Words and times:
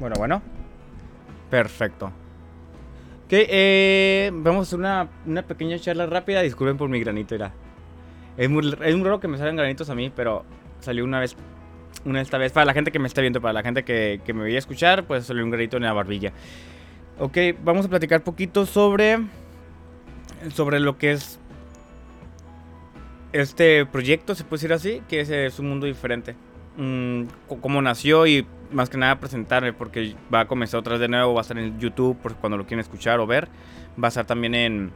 Bueno, 0.00 0.16
bueno. 0.18 0.42
Perfecto. 1.50 2.06
Ok, 2.06 3.32
eh, 3.32 4.30
vamos 4.32 4.60
a 4.60 4.62
hacer 4.62 4.78
una, 4.78 5.08
una, 5.26 5.42
pequeña 5.42 5.78
charla 5.78 6.06
rápida. 6.06 6.40
Disculpen 6.40 6.78
por 6.78 6.88
mi 6.88 6.98
granito, 7.00 7.34
era. 7.34 7.52
Es 8.38 8.48
muy, 8.48 8.66
es 8.82 8.96
muy 8.96 9.04
raro 9.04 9.20
que 9.20 9.28
me 9.28 9.36
salgan 9.36 9.56
granitos 9.56 9.90
a 9.90 9.94
mí, 9.94 10.10
pero 10.14 10.44
salió 10.80 11.04
una 11.04 11.20
vez. 11.20 11.36
Una 12.06 12.22
esta 12.22 12.38
vez. 12.38 12.50
Para 12.50 12.64
la 12.64 12.72
gente 12.72 12.90
que 12.90 12.98
me 12.98 13.08
está 13.08 13.20
viendo, 13.20 13.42
para 13.42 13.52
la 13.52 13.62
gente 13.62 13.84
que, 13.84 14.22
que 14.24 14.32
me 14.32 14.42
veía 14.42 14.58
escuchar, 14.58 15.04
pues 15.04 15.26
salió 15.26 15.44
un 15.44 15.50
granito 15.50 15.76
en 15.76 15.82
la 15.82 15.92
barbilla. 15.92 16.32
Ok, 17.18 17.36
vamos 17.62 17.84
a 17.84 17.90
platicar 17.90 18.22
poquito 18.22 18.64
sobre. 18.64 19.18
Sobre 20.54 20.80
lo 20.80 20.96
que 20.96 21.12
es. 21.12 21.38
Este 23.32 23.84
proyecto, 23.84 24.34
se 24.34 24.44
puede 24.44 24.62
decir 24.62 24.72
así, 24.72 25.02
que 25.08 25.20
es, 25.20 25.28
es 25.28 25.58
un 25.58 25.68
mundo 25.68 25.84
diferente. 25.84 26.34
Mm, 26.78 27.24
cómo 27.60 27.82
nació 27.82 28.26
y 28.26 28.46
más 28.72 28.88
que 28.88 28.98
nada 28.98 29.18
presentarme 29.18 29.72
porque 29.72 30.14
va 30.32 30.40
a 30.40 30.46
comenzar 30.46 30.80
otra 30.80 30.92
vez 30.92 31.00
de 31.00 31.08
nuevo, 31.08 31.34
va 31.34 31.40
a 31.40 31.42
estar 31.42 31.58
en 31.58 31.78
YouTube 31.78 32.16
por 32.18 32.36
cuando 32.36 32.56
lo 32.56 32.66
quieran 32.66 32.80
escuchar 32.80 33.20
o 33.20 33.26
ver, 33.26 33.48
va 34.02 34.06
a 34.06 34.08
estar 34.08 34.26
también 34.26 34.54
en, 34.54 34.92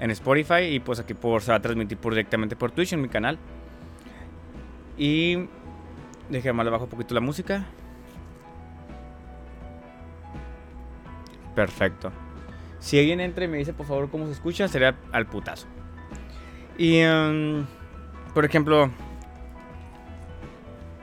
en 0.00 0.10
Spotify 0.10 0.62
y 0.70 0.80
pues 0.80 1.00
aquí 1.00 1.14
por, 1.14 1.42
se 1.42 1.50
va 1.50 1.58
a 1.58 1.62
transmitir 1.62 1.98
por, 1.98 2.14
directamente 2.14 2.56
por 2.56 2.70
Twitch 2.70 2.92
en 2.92 3.02
mi 3.02 3.08
canal. 3.08 3.38
Y 4.96 5.48
déjame 6.28 6.54
más 6.54 6.64
le 6.64 6.70
bajo 6.70 6.84
un 6.84 6.90
poquito 6.90 7.14
la 7.14 7.20
música. 7.20 7.66
Perfecto. 11.54 12.12
Si 12.78 12.98
alguien 12.98 13.20
entra 13.20 13.44
y 13.44 13.48
me 13.48 13.58
dice 13.58 13.72
por 13.72 13.86
favor 13.86 14.10
cómo 14.10 14.26
se 14.26 14.32
escucha, 14.32 14.68
sería 14.68 14.96
al 15.12 15.26
putazo. 15.26 15.66
Y, 16.76 17.02
um, 17.04 17.66
por 18.34 18.44
ejemplo, 18.44 18.88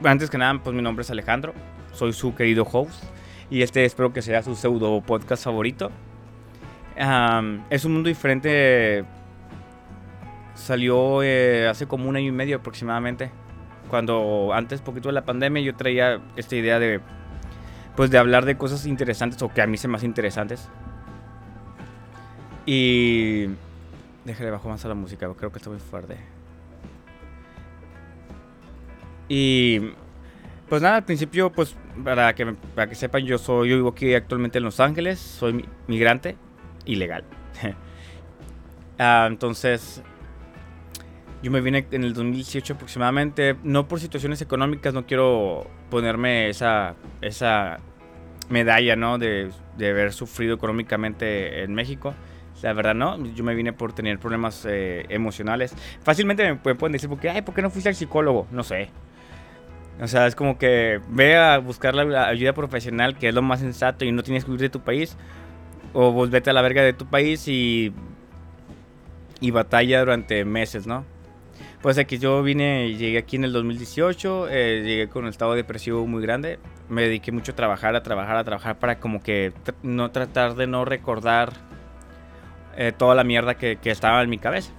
antes 0.04 0.30
que 0.30 0.38
nada, 0.38 0.62
pues 0.64 0.74
mi 0.74 0.82
nombre 0.82 1.04
es 1.04 1.12
Alejandro, 1.12 1.54
soy 1.96 2.14
su 2.14 2.36
querido 2.36 2.68
host 2.72 3.04
y 3.50 3.62
este 3.62 3.86
espero 3.86 4.12
que 4.14 4.22
sea 4.22 4.44
su 4.44 4.56
pseudo 4.56 5.02
podcast 5.02 5.44
favorito. 5.44 5.92
es 7.70 7.86
un 7.86 7.94
mundo 7.94 8.10
diferente. 8.10 9.06
Salió 10.56 11.22
eh, 11.22 11.68
hace 11.68 11.88
como 11.88 12.08
un 12.08 12.16
año 12.16 12.28
y 12.28 12.32
medio 12.32 12.58
aproximadamente. 12.58 13.32
Cuando 13.90 14.52
antes, 14.54 14.82
poquito 14.82 15.10
de 15.10 15.14
la 15.14 15.26
pandemia, 15.26 15.62
yo 15.62 15.76
traía 15.76 16.22
esta 16.38 16.56
idea 16.56 16.80
de, 16.80 17.02
pues, 17.96 18.10
de 18.10 18.18
hablar 18.18 18.46
de 18.46 18.58
cosas 18.58 18.86
interesantes 18.86 19.42
o 19.42 19.50
que 19.54 19.62
a 19.62 19.68
mí 19.68 19.78
se 19.78 19.88
más 19.88 20.04
interesantes. 20.04 20.70
Y 22.66 23.48
déjale 24.24 24.50
bajo 24.50 24.70
más 24.70 24.84
a 24.86 24.88
la 24.88 24.96
música, 24.96 25.30
creo 25.38 25.52
que 25.52 25.58
está 25.60 25.70
muy 25.70 25.80
fuerte. 25.80 26.18
Y 29.28 29.92
pues 30.68 30.82
nada, 30.82 30.98
al 30.98 31.04
principio, 31.04 31.52
pues 31.52 31.76
para 32.04 32.34
que, 32.36 32.46
para 32.76 32.88
que 32.90 32.96
sepan, 32.96 33.26
yo 33.26 33.38
soy, 33.38 33.70
yo 33.70 33.76
vivo 33.76 33.90
aquí 33.90 34.14
actualmente 34.14 34.58
en 34.58 34.64
Los 34.64 34.80
Ángeles, 34.80 35.20
soy 35.20 35.66
migrante 35.88 36.36
ilegal. 36.86 37.24
ah, 39.00 39.26
entonces, 39.30 40.04
yo 41.42 41.52
me 41.52 41.62
vine 41.62 41.86
en 41.92 42.04
el 42.04 42.14
2018 42.14 42.74
aproximadamente, 42.74 43.56
no 43.64 43.88
por 43.88 44.00
situaciones 44.00 44.42
económicas, 44.42 44.94
no 44.94 45.06
quiero 45.06 45.70
ponerme 45.90 46.50
esa, 46.50 46.96
esa 47.22 47.80
medalla, 48.50 48.96
¿no? 48.96 49.18
De, 49.18 49.52
de 49.78 49.90
haber 49.90 50.14
sufrido 50.14 50.56
económicamente 50.56 51.64
en 51.64 51.74
México. 51.74 52.14
La 52.62 52.74
verdad 52.74 52.96
no, 52.96 53.24
yo 53.24 53.44
me 53.44 53.54
vine 53.54 53.74
por 53.74 53.94
tener 53.94 54.18
problemas 54.18 54.66
eh, 54.68 55.06
emocionales. 55.10 55.76
Fácilmente 56.02 56.58
me 56.64 56.76
pueden 56.76 56.94
decir, 56.94 57.10
porque, 57.10 57.30
ay, 57.30 57.44
¿por 57.44 57.54
qué 57.54 57.62
no 57.62 57.70
fuiste 57.70 57.90
al 57.90 57.96
psicólogo? 57.96 58.48
No 58.50 58.64
sé. 58.64 58.90
O 60.02 60.08
sea, 60.08 60.28
es 60.28 60.36
como 60.36 60.58
que 60.58 61.00
ve 61.08 61.38
a 61.38 61.58
buscar 61.60 61.96
la 61.96 62.28
ayuda 62.28 62.54
profesional, 62.54 63.18
que 63.18 63.30
es 63.30 63.34
lo 63.34 63.42
más 63.42 63.62
sensato 63.62 64.04
y 64.04 64.12
no 64.12 64.24
tienes 64.24 64.44
que 64.44 64.52
huir 64.52 64.60
de 64.60 64.70
tu 64.70 64.82
país. 64.82 65.16
O 65.94 66.12
vos 66.12 66.30
vete 66.30 66.50
a 66.50 66.54
la 66.54 66.62
verga 66.62 66.82
de 66.82 66.94
tu 66.94 67.06
país 67.06 67.48
y, 67.48 67.94
y 69.40 69.52
batalla 69.52 70.00
durante 70.00 70.44
meses, 70.44 70.86
¿no? 70.86 71.06
Pues 71.82 71.98
aquí 71.98 72.18
yo 72.18 72.42
vine 72.42 72.96
llegué 72.96 73.20
aquí 73.20 73.36
en 73.36 73.44
el 73.44 73.54
2018, 73.54 74.50
eh, 74.50 74.82
llegué 74.84 75.08
con 75.08 75.24
un 75.24 75.30
estado 75.30 75.54
depresivo 75.54 76.06
muy 76.08 76.22
grande. 76.22 76.60
Me 76.90 77.04
dediqué 77.04 77.32
mucho 77.32 77.52
a 77.52 77.56
trabajar, 77.56 77.96
a 77.96 78.04
trabajar, 78.04 78.38
a 78.38 78.44
trabajar 78.44 78.80
para 78.80 79.00
como 79.00 79.22
que 79.22 79.54
no 79.84 80.12
tratar 80.12 80.56
de 80.56 80.68
no 80.68 80.84
recordar 80.84 81.54
eh, 82.76 82.92
toda 82.92 83.16
la 83.16 83.24
mierda 83.24 83.56
que, 83.56 83.78
que, 83.78 83.92
estaba 83.92 84.22
en 84.22 84.30
mi 84.30 84.40
cabeza. 84.40 84.74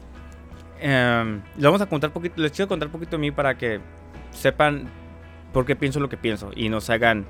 Eh, 0.81 1.40
les 1.55 1.64
vamos 1.64 1.81
a 1.81 1.87
contar 1.87 2.12
poquito, 2.12 2.43
les 2.43 2.52
quiero 2.52 2.69
contar 2.69 2.88
un 2.88 2.93
poquito 2.93 3.17
a 3.17 3.19
mí 3.19 3.31
para 3.31 3.56
que 3.56 3.81
sepan 4.32 4.90
porque 5.56 5.75
pienso 5.75 6.00
lo 6.00 6.11
que 6.11 6.19
pienso 6.19 6.50
y 6.55 6.69
no 6.69 6.82
se 6.82 6.93
hagan 6.93 7.25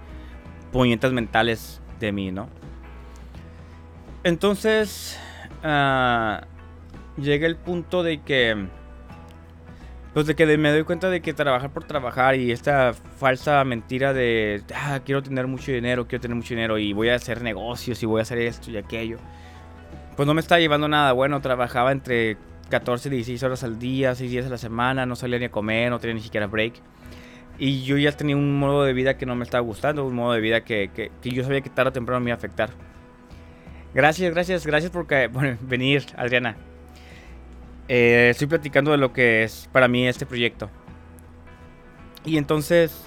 puñetas 0.72 1.12
mentales 1.12 1.80
de 2.00 2.10
mí, 2.10 2.32
¿no? 2.32 2.48
Entonces, 4.24 5.16
uh, 5.62 6.44
llega 7.22 7.46
el 7.46 7.54
punto 7.54 8.02
de 8.02 8.22
que, 8.22 8.66
pues 10.12 10.26
de 10.26 10.34
que 10.34 10.44
me 10.58 10.72
doy 10.72 10.82
cuenta 10.82 11.08
de 11.08 11.22
que 11.22 11.34
trabajar 11.34 11.70
por 11.70 11.84
trabajar 11.84 12.34
y 12.34 12.50
esta 12.50 12.94
falsa 12.94 13.62
mentira 13.62 14.12
de, 14.12 14.60
ah, 14.74 14.98
quiero 15.04 15.22
tener 15.22 15.46
mucho 15.46 15.70
dinero, 15.70 16.08
quiero 16.08 16.22
tener 16.22 16.34
mucho 16.34 16.52
dinero 16.52 16.78
y 16.78 16.92
voy 16.92 17.10
a 17.10 17.14
hacer 17.14 17.42
negocios 17.42 18.02
y 18.02 18.06
voy 18.06 18.18
a 18.18 18.22
hacer 18.22 18.38
esto 18.38 18.72
y 18.72 18.76
aquello, 18.76 19.18
pues 20.16 20.26
no 20.26 20.34
me 20.34 20.40
está 20.40 20.58
llevando 20.58 20.88
nada 20.88 21.12
bueno. 21.12 21.40
Trabajaba 21.40 21.92
entre 21.92 22.38
14 22.70 23.08
y 23.08 23.12
16 23.12 23.44
horas 23.44 23.62
al 23.62 23.78
día, 23.78 24.16
6 24.16 24.28
días 24.28 24.46
a 24.46 24.48
la 24.48 24.58
semana, 24.58 25.06
no 25.06 25.14
salía 25.14 25.38
ni 25.38 25.44
a 25.44 25.50
comer, 25.52 25.90
no 25.90 26.00
tenía 26.00 26.14
ni 26.14 26.22
siquiera 26.22 26.48
break. 26.48 26.82
Y 27.58 27.84
yo 27.84 27.96
ya 27.96 28.12
tenía 28.12 28.36
un 28.36 28.58
modo 28.58 28.84
de 28.84 28.92
vida 28.92 29.16
que 29.16 29.24
no 29.24 29.34
me 29.34 29.44
estaba 29.44 29.62
gustando, 29.62 30.04
un 30.04 30.14
modo 30.14 30.32
de 30.32 30.40
vida 30.40 30.62
que, 30.62 30.90
que, 30.94 31.10
yo 31.30 31.42
sabía 31.42 31.62
que 31.62 31.70
tarde 31.70 31.88
o 31.90 31.92
temprano 31.92 32.20
me 32.20 32.30
iba 32.30 32.34
a 32.34 32.38
afectar. 32.38 32.70
Gracias, 33.94 34.32
gracias, 34.32 34.66
gracias 34.66 34.90
por 34.90 35.06
venir, 35.62 36.04
Adriana. 36.16 36.56
Eh, 37.88 38.28
estoy 38.30 38.46
platicando 38.46 38.90
de 38.90 38.98
lo 38.98 39.12
que 39.12 39.44
es 39.44 39.68
para 39.72 39.88
mí 39.88 40.06
este 40.06 40.26
proyecto. 40.26 40.68
Y 42.24 42.36
entonces, 42.36 43.04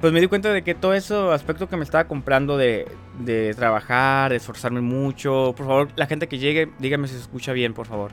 pues 0.00 0.12
me 0.12 0.20
di 0.20 0.26
cuenta 0.26 0.52
de 0.52 0.62
que 0.62 0.74
todo 0.74 0.94
ese 0.94 1.14
aspecto 1.14 1.68
que 1.68 1.76
me 1.76 1.84
estaba 1.84 2.08
comprando 2.08 2.56
de, 2.56 2.86
de 3.20 3.54
trabajar, 3.54 4.30
de 4.30 4.36
esforzarme 4.36 4.80
mucho, 4.80 5.54
por 5.56 5.66
favor, 5.66 5.88
la 5.94 6.06
gente 6.06 6.26
que 6.26 6.38
llegue, 6.38 6.70
dígame 6.78 7.06
si 7.06 7.14
se 7.14 7.20
escucha 7.20 7.52
bien, 7.52 7.74
por 7.74 7.86
favor 7.86 8.10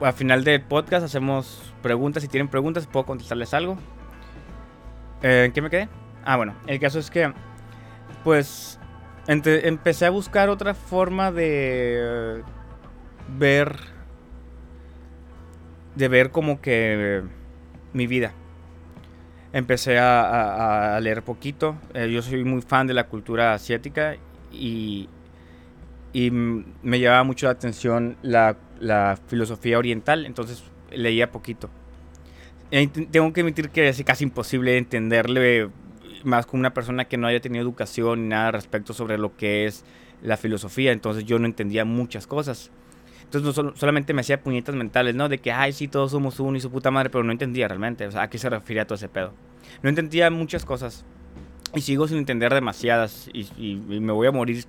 al 0.00 0.12
final 0.12 0.44
del 0.44 0.60
podcast 0.62 1.04
hacemos 1.04 1.72
preguntas. 1.82 2.22
Si 2.22 2.28
tienen 2.28 2.48
preguntas, 2.48 2.86
puedo 2.86 3.06
contestarles 3.06 3.54
algo. 3.54 3.78
Eh, 5.22 5.44
¿En 5.46 5.52
qué 5.52 5.62
me 5.62 5.70
quedé? 5.70 5.88
Ah, 6.24 6.36
bueno, 6.36 6.54
el 6.66 6.78
caso 6.80 6.98
es 6.98 7.10
que, 7.10 7.32
pues, 8.24 8.78
empecé 9.28 10.06
a 10.06 10.10
buscar 10.10 10.48
otra 10.48 10.74
forma 10.74 11.32
de 11.32 12.42
ver, 13.38 13.76
de 15.94 16.08
ver 16.08 16.30
como 16.30 16.60
que 16.60 17.22
mi 17.92 18.06
vida. 18.06 18.32
Empecé 19.52 19.98
a, 19.98 20.98
leer 21.00 21.22
poquito. 21.22 21.76
Eh, 21.94 22.10
yo 22.12 22.20
soy 22.20 22.44
muy 22.44 22.60
fan 22.60 22.86
de 22.86 22.94
la 22.94 23.06
cultura 23.06 23.54
asiática 23.54 24.16
y, 24.52 25.08
y 26.12 26.30
me 26.30 26.98
llevaba 26.98 27.24
mucho 27.24 27.46
la 27.46 27.52
atención 27.52 28.16
la 28.22 28.56
la 28.80 29.18
filosofía 29.28 29.78
oriental, 29.78 30.26
entonces 30.26 30.62
leía 30.90 31.30
poquito. 31.30 31.70
tengo 32.70 33.32
que 33.32 33.40
admitir 33.40 33.70
que 33.70 33.88
es 33.88 34.02
casi 34.04 34.24
imposible 34.24 34.76
entenderle 34.76 35.68
más 36.24 36.46
con 36.46 36.60
una 36.60 36.74
persona 36.74 37.06
que 37.06 37.16
no 37.16 37.26
haya 37.26 37.40
tenido 37.40 37.62
educación 37.62 38.24
ni 38.24 38.28
nada 38.28 38.50
respecto 38.50 38.92
sobre 38.92 39.18
lo 39.18 39.36
que 39.36 39.66
es 39.66 39.84
la 40.22 40.36
filosofía, 40.36 40.92
entonces 40.92 41.24
yo 41.24 41.38
no 41.38 41.46
entendía 41.46 41.84
muchas 41.84 42.26
cosas. 42.26 42.70
Entonces 43.24 43.64
no 43.64 43.76
solamente 43.76 44.14
me 44.14 44.20
hacía 44.20 44.40
puñetas 44.40 44.74
mentales, 44.74 45.14
¿no? 45.16 45.28
De 45.28 45.38
que, 45.38 45.50
ay, 45.50 45.72
sí, 45.72 45.88
todos 45.88 46.12
somos 46.12 46.38
uno 46.38 46.56
y 46.56 46.60
su 46.60 46.70
puta 46.70 46.92
madre, 46.92 47.10
pero 47.10 47.24
no 47.24 47.32
entendía 47.32 47.66
realmente, 47.66 48.06
o 48.06 48.12
sea, 48.12 48.22
a 48.22 48.30
qué 48.30 48.38
se 48.38 48.48
refería 48.48 48.86
todo 48.86 48.94
ese 48.94 49.08
pedo. 49.08 49.34
No 49.82 49.88
entendía 49.88 50.30
muchas 50.30 50.64
cosas 50.64 51.04
y 51.74 51.80
sigo 51.80 52.06
sin 52.06 52.18
entender 52.18 52.54
demasiadas 52.54 53.28
y, 53.32 53.48
y 53.58 53.76
me 54.00 54.12
voy 54.12 54.28
a 54.28 54.32
morir 54.32 54.64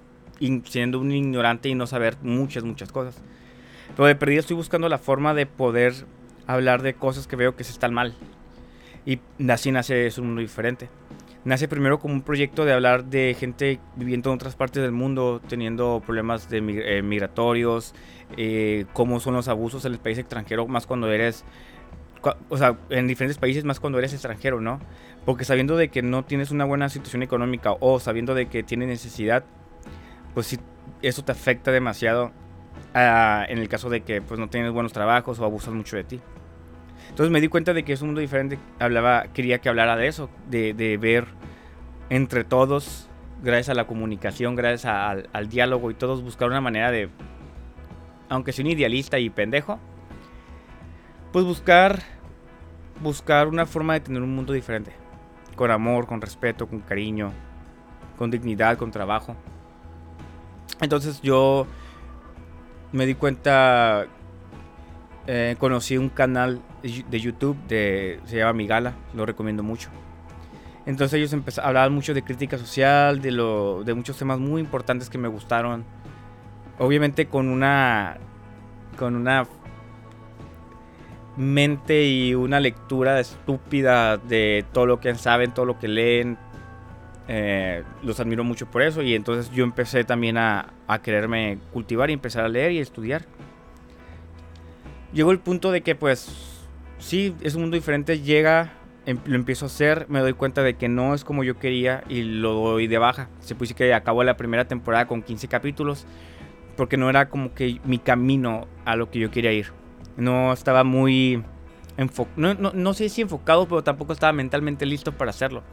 siendo 0.65 0.99
un 0.99 1.11
ignorante 1.11 1.69
y 1.69 1.75
no 1.75 1.87
saber 1.87 2.17
muchas, 2.21 2.63
muchas 2.63 2.91
cosas. 2.91 3.21
Pero 3.97 4.07
de 4.07 4.15
perdida 4.15 4.41
estoy 4.41 4.55
buscando 4.55 4.87
la 4.89 4.99
forma 4.99 5.33
de 5.33 5.47
poder 5.47 5.93
hablar 6.45 6.83
de 6.83 6.93
cosas 6.93 7.25
que 7.25 7.35
veo 7.35 7.55
que 7.55 7.63
se 7.63 7.71
están 7.71 7.95
mal. 7.95 8.13
Y 9.07 9.19
así 9.49 9.71
nace 9.71 10.05
es 10.05 10.19
un 10.19 10.27
mundo 10.27 10.41
diferente. 10.41 10.87
Nace 11.45 11.67
primero 11.67 11.97
como 11.97 12.13
un 12.13 12.21
proyecto 12.21 12.63
de 12.63 12.73
hablar 12.73 13.05
de 13.05 13.35
gente 13.39 13.79
viviendo 13.95 14.29
en 14.29 14.35
otras 14.35 14.55
partes 14.55 14.83
del 14.83 14.91
mundo, 14.91 15.41
teniendo 15.47 16.03
problemas 16.05 16.47
de 16.47 16.57
eh, 16.59 17.01
migratorios, 17.01 17.95
eh, 18.35 18.85
cómo 18.93 19.19
son 19.19 19.33
los 19.33 19.47
abusos 19.47 19.83
en 19.85 19.93
el 19.93 19.99
país 19.99 20.19
extranjero, 20.19 20.67
más 20.67 20.85
cuando 20.85 21.11
eres, 21.11 21.43
o 22.49 22.57
sea, 22.57 22.77
en 22.89 23.07
diferentes 23.07 23.39
países 23.39 23.63
más 23.63 23.79
cuando 23.79 23.97
eres 23.97 24.13
extranjero, 24.13 24.61
¿no? 24.61 24.79
Porque 25.25 25.43
sabiendo 25.43 25.75
de 25.75 25.89
que 25.89 26.03
no 26.03 26.23
tienes 26.23 26.51
una 26.51 26.65
buena 26.65 26.89
situación 26.89 27.23
económica 27.23 27.75
o 27.79 27.99
sabiendo 27.99 28.35
de 28.35 28.47
que 28.47 28.61
tienes 28.61 28.89
necesidad, 28.89 29.43
pues 30.35 30.45
sí, 30.45 30.59
eso 31.01 31.23
te 31.23 31.31
afecta 31.31 31.71
demasiado 31.71 32.31
en 32.93 33.57
el 33.57 33.69
caso 33.69 33.89
de 33.89 34.01
que 34.01 34.21
pues 34.21 34.39
no 34.39 34.49
tienes 34.49 34.71
buenos 34.71 34.93
trabajos 34.93 35.39
o 35.39 35.45
abusan 35.45 35.75
mucho 35.75 35.95
de 35.95 36.03
ti. 36.03 36.21
Entonces 37.09 37.31
me 37.31 37.41
di 37.41 37.47
cuenta 37.47 37.73
de 37.73 37.83
que 37.83 37.93
es 37.93 38.01
un 38.01 38.09
mundo 38.09 38.21
diferente. 38.21 38.59
Hablaba, 38.79 39.27
quería 39.33 39.59
que 39.59 39.69
hablara 39.69 39.95
de 39.95 40.07
eso, 40.07 40.29
de, 40.49 40.97
ver 40.99 41.25
entre 42.09 42.43
todos, 42.43 43.09
gracias 43.43 43.69
a 43.69 43.73
la 43.73 43.87
comunicación, 43.87 44.55
gracias 44.55 44.85
al, 44.85 45.29
al 45.33 45.49
diálogo 45.49 45.91
y 45.91 45.93
todos 45.93 46.21
buscar 46.21 46.47
una 46.47 46.61
manera 46.61 46.91
de, 46.91 47.09
aunque 48.29 48.51
sea 48.51 48.65
un 48.65 48.71
idealista 48.71 49.19
y 49.19 49.29
pendejo, 49.29 49.79
pues 51.31 51.45
buscar, 51.45 52.01
buscar 53.01 53.47
una 53.47 53.65
forma 53.65 53.93
de 53.93 54.01
tener 54.01 54.21
un 54.21 54.35
mundo 54.35 54.53
diferente. 54.53 54.91
Con 55.55 55.71
amor, 55.71 56.05
con 56.05 56.21
respeto, 56.21 56.67
con 56.67 56.81
cariño, 56.81 57.31
con 58.17 58.29
dignidad, 58.29 58.77
con 58.77 58.91
trabajo. 58.91 59.35
Entonces 60.81 61.21
yo 61.21 61.65
me 62.91 63.05
di 63.05 63.15
cuenta, 63.15 64.07
eh, 65.27 65.55
conocí 65.59 65.97
un 65.97 66.09
canal 66.09 66.61
de 66.81 67.19
YouTube, 67.19 67.57
de, 67.67 68.19
se 68.25 68.37
llama 68.37 68.53
Migala, 68.53 68.93
lo 69.13 69.25
recomiendo 69.25 69.63
mucho. 69.63 69.89
Entonces 70.85 71.17
ellos 71.17 71.33
empezaron, 71.33 71.67
hablaban 71.67 71.93
mucho 71.93 72.13
de 72.13 72.23
crítica 72.23 72.57
social, 72.57 73.21
de, 73.21 73.31
lo, 73.31 73.83
de 73.83 73.93
muchos 73.93 74.17
temas 74.17 74.39
muy 74.39 74.61
importantes 74.61 75.09
que 75.09 75.17
me 75.17 75.27
gustaron. 75.27 75.83
Obviamente 76.79 77.27
con 77.27 77.49
una, 77.49 78.17
con 78.97 79.15
una 79.15 79.45
mente 81.35 82.05
y 82.05 82.35
una 82.35 82.59
lectura 82.59 83.19
estúpida 83.19 84.17
de 84.17 84.65
todo 84.71 84.85
lo 84.85 84.99
que 84.99 85.13
saben, 85.15 85.53
todo 85.53 85.65
lo 85.65 85.77
que 85.77 85.87
leen, 85.87 86.37
eh, 87.27 87.83
los 88.03 88.19
admiro 88.19 88.43
mucho 88.45 88.67
por 88.67 88.81
eso 88.81 89.01
y 89.01 89.13
entonces 89.13 89.51
yo 89.51 89.65
empecé 89.65 90.05
también 90.05 90.37
a, 90.37 90.73
a, 90.87 91.01
quererme 91.01 91.57
cultivar 91.73 92.09
y 92.09 92.13
empezar 92.13 92.45
a 92.45 92.49
leer 92.49 92.71
y 92.71 92.79
estudiar. 92.79 93.25
Llegó 95.13 95.31
el 95.31 95.39
punto 95.39 95.71
de 95.71 95.81
que 95.81 95.95
pues 95.95 96.63
sí, 96.99 97.35
es 97.41 97.55
un 97.55 97.61
mundo 97.61 97.75
diferente, 97.75 98.21
llega, 98.21 98.73
em, 99.05 99.17
lo 99.25 99.35
empiezo 99.35 99.65
a 99.65 99.67
hacer, 99.67 100.05
me 100.09 100.19
doy 100.19 100.33
cuenta 100.33 100.63
de 100.63 100.75
que 100.75 100.87
no 100.87 101.13
es 101.13 101.25
como 101.25 101.43
yo 101.43 101.59
quería 101.59 102.03
y 102.07 102.23
lo 102.23 102.53
doy 102.53 102.87
de 102.87 102.97
baja. 102.97 103.29
Se 103.39 103.55
puso 103.55 103.75
que 103.75 103.93
acabó 103.93 104.23
la 104.23 104.37
primera 104.37 104.65
temporada 104.65 105.07
con 105.07 105.21
15 105.21 105.49
capítulos 105.49 106.05
porque 106.77 106.95
no 106.95 107.09
era 107.09 107.29
como 107.29 107.53
que 107.53 107.81
mi 107.83 107.97
camino 107.99 108.67
a 108.85 108.95
lo 108.95 109.09
que 109.11 109.19
yo 109.19 109.31
quería 109.31 109.51
ir. 109.51 109.67
No 110.15 110.53
estaba 110.53 110.83
muy... 110.83 111.43
No, 112.35 112.53
no, 112.53 112.71
no 112.73 112.93
sé 112.93 113.09
si 113.09 113.23
enfocado, 113.23 113.67
pero 113.67 113.83
tampoco 113.83 114.13
estaba 114.13 114.31
mentalmente 114.31 114.85
listo 114.85 115.11
para 115.11 115.31
hacerlo 115.31 115.63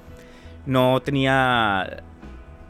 no 0.67 1.01
tenía 1.01 2.03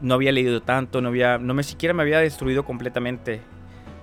no 0.01 0.13
había 0.15 0.31
leído 0.31 0.61
tanto, 0.61 1.01
no 1.01 1.09
había 1.09 1.37
no 1.37 1.53
me 1.53 1.63
siquiera 1.63 1.93
me 1.93 2.03
había 2.03 2.19
destruido 2.19 2.65
completamente 2.65 3.41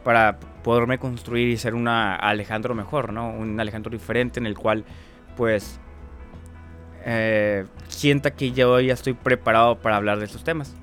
para 0.04 0.38
poderme 0.62 0.98
construir 0.98 1.48
y 1.48 1.56
ser 1.56 1.74
un 1.74 1.88
Alejandro 1.88 2.74
mejor, 2.74 3.12
¿no? 3.12 3.30
Un 3.30 3.58
Alejandro 3.60 3.90
diferente 3.90 4.40
en 4.40 4.46
el 4.46 4.56
cual 4.56 4.84
pues 5.36 5.80
eh, 7.04 7.64
sienta 7.88 8.32
que 8.32 8.52
yo 8.52 8.78
ya 8.80 8.94
estoy 8.94 9.14
preparado 9.14 9.78
para 9.78 9.96
hablar 9.96 10.18
de 10.18 10.26
estos 10.26 10.44
temas. 10.44 10.74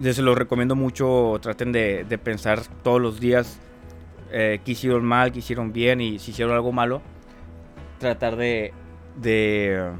Les 0.00 0.18
lo 0.18 0.34
recomiendo 0.34 0.74
mucho, 0.74 1.38
traten 1.40 1.70
de, 1.70 2.18
pensar 2.22 2.62
todos 2.82 3.00
los 3.00 3.20
días 3.20 3.60
eh, 4.32 4.60
qué 4.64 4.72
hicieron 4.72 5.04
mal, 5.04 5.30
qué 5.30 5.38
hicieron 5.38 5.72
bien 5.72 6.00
y 6.00 6.18
si 6.18 6.32
hicieron 6.32 6.52
algo 6.54 6.72
malo, 6.72 7.00
tratar 8.00 8.34
de, 8.34 8.72
de 9.16 9.92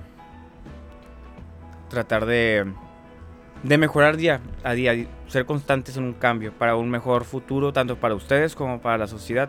tratar 1.94 2.26
de, 2.26 2.66
de 3.62 3.78
mejorar 3.78 4.16
día 4.16 4.40
a 4.62 4.74
día, 4.74 5.06
ser 5.28 5.46
constantes 5.46 5.96
en 5.96 6.04
un 6.04 6.12
cambio 6.12 6.52
para 6.52 6.76
un 6.76 6.90
mejor 6.90 7.24
futuro, 7.24 7.72
tanto 7.72 7.96
para 7.96 8.14
ustedes 8.14 8.54
como 8.54 8.80
para 8.80 8.98
la 8.98 9.06
sociedad. 9.06 9.48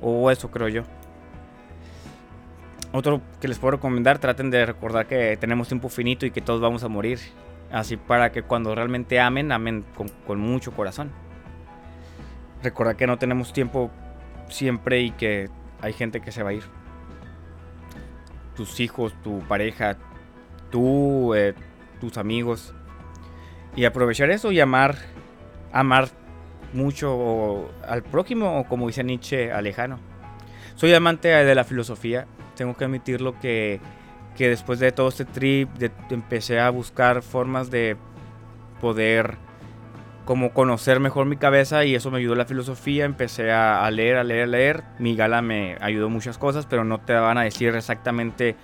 O 0.00 0.30
eso 0.30 0.50
creo 0.50 0.68
yo. 0.68 0.82
Otro 2.92 3.20
que 3.40 3.48
les 3.48 3.58
puedo 3.58 3.72
recomendar, 3.72 4.18
traten 4.18 4.50
de 4.50 4.66
recordar 4.66 5.06
que 5.06 5.36
tenemos 5.36 5.68
tiempo 5.68 5.88
finito 5.88 6.26
y 6.26 6.30
que 6.30 6.40
todos 6.40 6.60
vamos 6.60 6.82
a 6.84 6.88
morir. 6.88 7.18
Así 7.70 7.96
para 7.96 8.32
que 8.32 8.42
cuando 8.42 8.74
realmente 8.74 9.20
amen, 9.20 9.52
amen 9.52 9.84
con, 9.94 10.08
con 10.26 10.40
mucho 10.40 10.72
corazón. 10.72 11.10
Recordar 12.62 12.96
que 12.96 13.06
no 13.06 13.18
tenemos 13.18 13.52
tiempo 13.52 13.90
siempre 14.48 15.00
y 15.00 15.10
que 15.12 15.48
hay 15.80 15.92
gente 15.92 16.20
que 16.20 16.32
se 16.32 16.42
va 16.42 16.50
a 16.50 16.52
ir. 16.54 16.64
Tus 18.56 18.80
hijos, 18.80 19.14
tu 19.22 19.38
pareja, 19.40 19.96
tú, 20.70 21.34
eh, 21.34 21.54
tus 22.00 22.18
amigos. 22.18 22.74
Y 23.76 23.84
aprovechar 23.84 24.30
eso 24.30 24.50
y 24.50 24.60
amar, 24.60 24.96
amar 25.72 26.08
mucho 26.72 27.70
al 27.86 28.02
prójimo 28.02 28.58
o 28.58 28.64
como 28.64 28.86
dice 28.86 29.04
Nietzsche, 29.04 29.52
al 29.52 29.64
lejano. 29.64 29.98
Soy 30.74 30.92
amante 30.94 31.28
de 31.28 31.54
la 31.54 31.64
filosofía, 31.64 32.26
tengo 32.56 32.76
que 32.76 32.84
admitirlo 32.84 33.38
que, 33.38 33.80
que 34.36 34.48
después 34.48 34.78
de 34.78 34.92
todo 34.92 35.08
este 35.08 35.24
trip 35.24 35.68
empecé 36.10 36.58
a 36.58 36.70
buscar 36.70 37.22
formas 37.22 37.70
de 37.70 37.96
poder 38.80 39.36
como 40.24 40.52
conocer 40.52 41.00
mejor 41.00 41.26
mi 41.26 41.36
cabeza 41.36 41.84
y 41.84 41.94
eso 41.94 42.10
me 42.10 42.18
ayudó 42.18 42.34
la 42.34 42.44
filosofía, 42.44 43.04
empecé 43.04 43.50
a, 43.50 43.84
a 43.84 43.90
leer, 43.90 44.16
a 44.16 44.24
leer, 44.24 44.44
a 44.44 44.46
leer. 44.46 44.84
Mi 44.98 45.16
gala 45.16 45.42
me 45.42 45.76
ayudó 45.80 46.08
muchas 46.08 46.38
cosas, 46.38 46.66
pero 46.66 46.84
no 46.84 47.00
te 47.00 47.14
van 47.14 47.36
a 47.36 47.42
decir 47.42 47.74
exactamente 47.74 48.56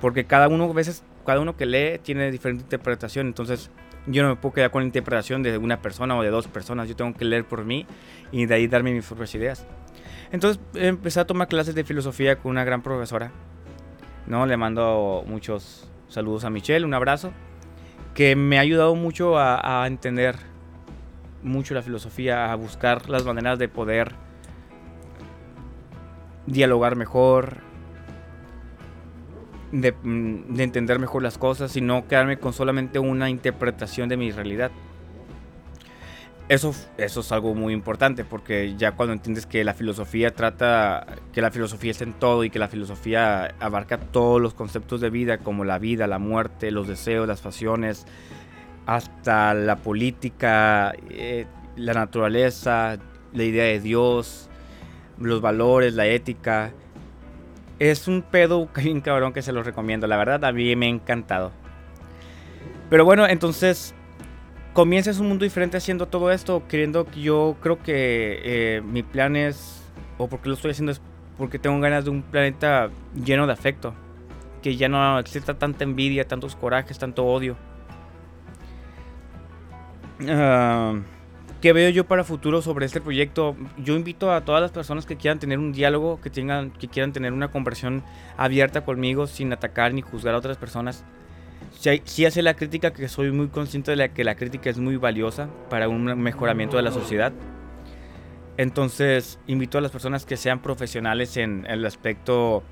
porque 0.00 0.26
cada 0.26 0.48
uno 0.48 0.64
a 0.64 0.72
veces 0.72 1.02
cada 1.24 1.40
uno 1.40 1.56
que 1.56 1.66
lee 1.66 1.98
tiene 2.02 2.30
diferente 2.30 2.64
interpretación, 2.64 3.26
entonces 3.26 3.70
yo 4.06 4.22
no 4.22 4.30
me 4.30 4.36
puedo 4.36 4.54
quedar 4.54 4.70
con 4.70 4.82
la 4.82 4.86
interpretación 4.86 5.42
de 5.42 5.56
una 5.58 5.80
persona 5.80 6.16
o 6.16 6.22
de 6.22 6.30
dos 6.30 6.46
personas, 6.48 6.88
yo 6.88 6.96
tengo 6.96 7.14
que 7.14 7.24
leer 7.24 7.44
por 7.44 7.64
mí 7.64 7.86
y 8.32 8.46
de 8.46 8.54
ahí 8.54 8.66
darme 8.66 8.92
mis 8.92 9.06
propias 9.06 9.34
ideas. 9.34 9.66
Entonces 10.30 10.60
empecé 10.74 11.20
a 11.20 11.26
tomar 11.26 11.48
clases 11.48 11.74
de 11.74 11.84
filosofía 11.84 12.36
con 12.36 12.50
una 12.50 12.64
gran 12.64 12.82
profesora, 12.82 13.32
¿no? 14.26 14.46
Le 14.46 14.56
mando 14.56 15.24
muchos 15.26 15.88
saludos 16.08 16.44
a 16.44 16.50
Michelle, 16.50 16.84
un 16.84 16.94
abrazo, 16.94 17.32
que 18.14 18.36
me 18.36 18.58
ha 18.58 18.60
ayudado 18.60 18.94
mucho 18.94 19.38
a, 19.38 19.82
a 19.82 19.86
entender 19.86 20.36
mucho 21.42 21.74
la 21.74 21.82
filosofía, 21.82 22.52
a 22.52 22.54
buscar 22.56 23.08
las 23.08 23.24
maneras 23.24 23.58
de 23.58 23.68
poder 23.68 24.12
dialogar 26.46 26.96
mejor, 26.96 27.58
Mm, 29.72 30.54
de, 30.54 30.64
entender 30.64 30.98
mejor 30.98 31.22
las 31.22 31.38
cosas 31.38 31.76
y 31.76 31.80
no 31.80 32.06
quedarme 32.06 32.38
con 32.38 32.52
solamente 32.52 32.98
una 32.98 33.30
interpretación 33.30 34.08
de 34.08 34.16
mi 34.16 34.30
realidad. 34.30 34.70
Eso, 36.48 36.74
eso 36.98 37.20
es 37.20 37.32
algo 37.32 37.54
muy 37.54 37.72
importante 37.72 38.22
porque 38.22 38.74
ya 38.76 38.92
cuando 38.92 39.14
entiendes 39.14 39.46
que 39.46 39.64
la 39.64 39.72
filosofía 39.72 40.34
trata, 40.34 41.06
que 41.32 41.40
la 41.40 41.50
filosofía 41.50 41.90
está 41.90 42.04
en 42.04 42.12
todo 42.12 42.44
y 42.44 42.50
que 42.50 42.58
la 42.58 42.68
filosofía 42.68 43.54
abarca 43.60 43.98
todos 43.98 44.42
los 44.42 44.52
conceptos 44.52 45.00
de 45.00 45.08
vida 45.08 45.38
como 45.38 45.64
la 45.64 45.78
vida, 45.78 46.06
la 46.06 46.18
muerte, 46.18 46.70
los 46.70 46.86
deseos, 46.86 47.26
las 47.26 47.40
pasiones, 47.40 48.06
hasta 48.84 49.54
la 49.54 49.76
política, 49.76 50.92
eh, 51.08 51.46
la 51.76 51.94
naturaleza, 51.94 52.98
la 53.32 53.42
idea 53.42 53.64
de 53.64 53.80
Dios, 53.80 54.50
los 55.18 55.40
valores, 55.40 55.94
la 55.94 56.06
ética, 56.06 56.72
es 57.78 58.08
un 58.08 58.22
pedo 58.22 58.68
bien 58.76 59.00
cabrón 59.00 59.32
que 59.32 59.42
se 59.42 59.52
los 59.52 59.66
recomiendo. 59.66 60.06
La 60.06 60.16
verdad, 60.16 60.44
a 60.44 60.52
mí 60.52 60.74
me 60.76 60.86
ha 60.86 60.90
encantado. 60.90 61.52
Pero 62.90 63.04
bueno, 63.04 63.26
entonces 63.26 63.94
comienzas 64.72 65.18
un 65.18 65.28
mundo 65.28 65.44
diferente 65.44 65.76
haciendo 65.76 66.06
todo 66.06 66.30
esto, 66.30 66.62
queriendo 66.68 67.06
que 67.06 67.22
yo 67.22 67.56
creo 67.60 67.82
que 67.82 68.40
eh, 68.44 68.82
mi 68.82 69.02
plan 69.02 69.36
es, 69.36 69.82
o 70.18 70.28
porque 70.28 70.48
lo 70.48 70.54
estoy 70.54 70.72
haciendo 70.72 70.92
es 70.92 71.00
porque 71.38 71.58
tengo 71.58 71.80
ganas 71.80 72.04
de 72.04 72.10
un 72.10 72.22
planeta 72.22 72.90
lleno 73.14 73.46
de 73.46 73.52
afecto. 73.52 73.94
Que 74.62 74.76
ya 74.76 74.88
no 74.88 75.18
exista 75.18 75.54
tanta 75.54 75.84
envidia, 75.84 76.26
tantos 76.26 76.56
corajes, 76.56 76.98
tanto 76.98 77.24
odio. 77.24 77.56
Uh, 80.20 81.02
¿Qué 81.64 81.72
veo 81.72 81.88
yo 81.88 82.04
para 82.04 82.24
futuro 82.24 82.60
sobre 82.60 82.84
este 82.84 83.00
proyecto? 83.00 83.56
Yo 83.78 83.96
invito 83.96 84.30
a 84.30 84.42
todas 84.42 84.60
las 84.60 84.70
personas 84.70 85.06
que 85.06 85.16
quieran 85.16 85.38
tener 85.38 85.58
un 85.58 85.72
diálogo, 85.72 86.20
que, 86.20 86.28
tengan, 86.28 86.70
que 86.70 86.88
quieran 86.88 87.14
tener 87.14 87.32
una 87.32 87.50
conversión 87.50 88.02
abierta 88.36 88.84
conmigo 88.84 89.26
sin 89.26 89.50
atacar 89.50 89.94
ni 89.94 90.02
juzgar 90.02 90.34
a 90.34 90.36
otras 90.36 90.58
personas. 90.58 91.04
Sí, 92.04 92.26
hace 92.26 92.42
la 92.42 92.52
crítica 92.52 92.92
que 92.92 93.08
soy 93.08 93.32
muy 93.32 93.48
consciente 93.48 93.92
de 93.92 93.96
la, 93.96 94.08
que 94.12 94.24
la 94.24 94.34
crítica 94.34 94.68
es 94.68 94.76
muy 94.76 94.98
valiosa 94.98 95.48
para 95.70 95.88
un 95.88 96.04
mejoramiento 96.20 96.76
de 96.76 96.82
la 96.82 96.92
sociedad. 96.92 97.32
Entonces 98.58 99.38
invito 99.46 99.78
a 99.78 99.80
las 99.80 99.90
personas 99.90 100.26
que 100.26 100.36
sean 100.36 100.60
profesionales 100.60 101.38
en 101.38 101.64
el 101.66 101.86
aspecto 101.86 102.62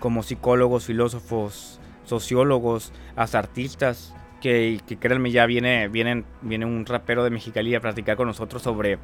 como 0.00 0.22
psicólogos, 0.22 0.84
filósofos, 0.84 1.80
sociólogos, 2.04 2.92
hasta 3.16 3.38
artistas, 3.38 4.14
que, 4.44 4.98
créanme, 5.00 5.30
ya 5.30 5.46
viene, 5.46 5.88
viene, 5.88 6.22
viene 6.42 6.66
un 6.66 6.84
rapero 6.84 7.24
de 7.24 7.30
Mexicali 7.30 7.74
a 7.74 7.80
practicar 7.80 8.18
con 8.18 8.26
nosotros 8.26 8.60
sobre 8.60 8.98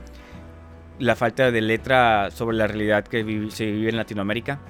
la 0.99 1.17
falta 1.17 1.51
de 1.51 1.63
letra 1.63 2.31
sobre 2.31 2.59
la 2.59 2.67
realidad 2.67 3.05
que 3.05 3.25
se 3.51 3.65
vive 3.65 3.89
en 3.89 3.97
Latinoamérica. 3.97 4.61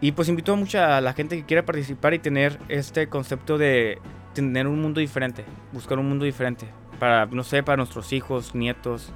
Y 0.00 0.12
pues 0.12 0.28
invito 0.28 0.52
a 0.52 0.56
mucha 0.56 0.96
a 0.96 1.00
la 1.00 1.12
gente 1.12 1.36
que 1.36 1.44
quiera 1.44 1.64
participar 1.64 2.14
y 2.14 2.20
tener 2.20 2.60
este 2.68 3.08
concepto 3.08 3.58
de 3.58 3.98
tener 4.32 4.68
un 4.68 4.80
mundo 4.80 5.00
diferente, 5.00 5.44
buscar 5.72 5.98
un 5.98 6.08
mundo 6.08 6.24
diferente, 6.24 6.68
para, 7.00 7.26
no 7.26 7.42
sé, 7.42 7.64
para 7.64 7.78
nuestros 7.78 8.12
hijos, 8.12 8.54
nietos. 8.54 9.12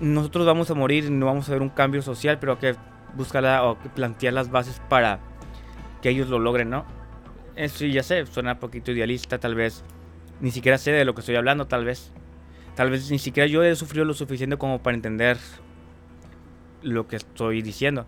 Nosotros 0.00 0.44
vamos 0.44 0.70
a 0.70 0.74
morir 0.74 1.10
no 1.10 1.24
vamos 1.24 1.48
a 1.48 1.52
ver 1.52 1.62
un 1.62 1.70
cambio 1.70 2.02
social, 2.02 2.38
pero 2.38 2.52
hay 2.52 2.58
que 2.58 2.74
buscar 3.16 3.62
o 3.64 3.78
plantear 3.94 4.34
las 4.34 4.50
bases 4.50 4.82
para 4.90 5.18
que 6.02 6.10
ellos 6.10 6.28
lo 6.28 6.38
logren, 6.38 6.68
¿no? 6.68 6.84
Eso 7.56 7.86
ya 7.86 8.02
sé, 8.02 8.26
suena 8.26 8.52
un 8.52 8.58
poquito 8.58 8.92
idealista 8.92 9.38
tal 9.38 9.54
vez, 9.54 9.82
Ni 10.40 10.50
siquiera 10.50 10.76
sé 10.76 10.92
de 10.92 11.06
lo 11.06 11.14
que 11.14 11.20
estoy 11.20 11.36
hablando, 11.36 11.66
tal 11.66 11.84
vez. 11.84 12.12
Tal 12.74 12.90
vez 12.90 13.10
ni 13.10 13.18
siquiera 13.18 13.46
yo 13.46 13.64
he 13.64 13.74
sufrido 13.74 14.04
lo 14.04 14.12
suficiente 14.12 14.58
como 14.58 14.82
para 14.82 14.94
entender 14.94 15.38
lo 16.82 17.08
que 17.08 17.16
estoy 17.16 17.62
diciendo. 17.62 18.06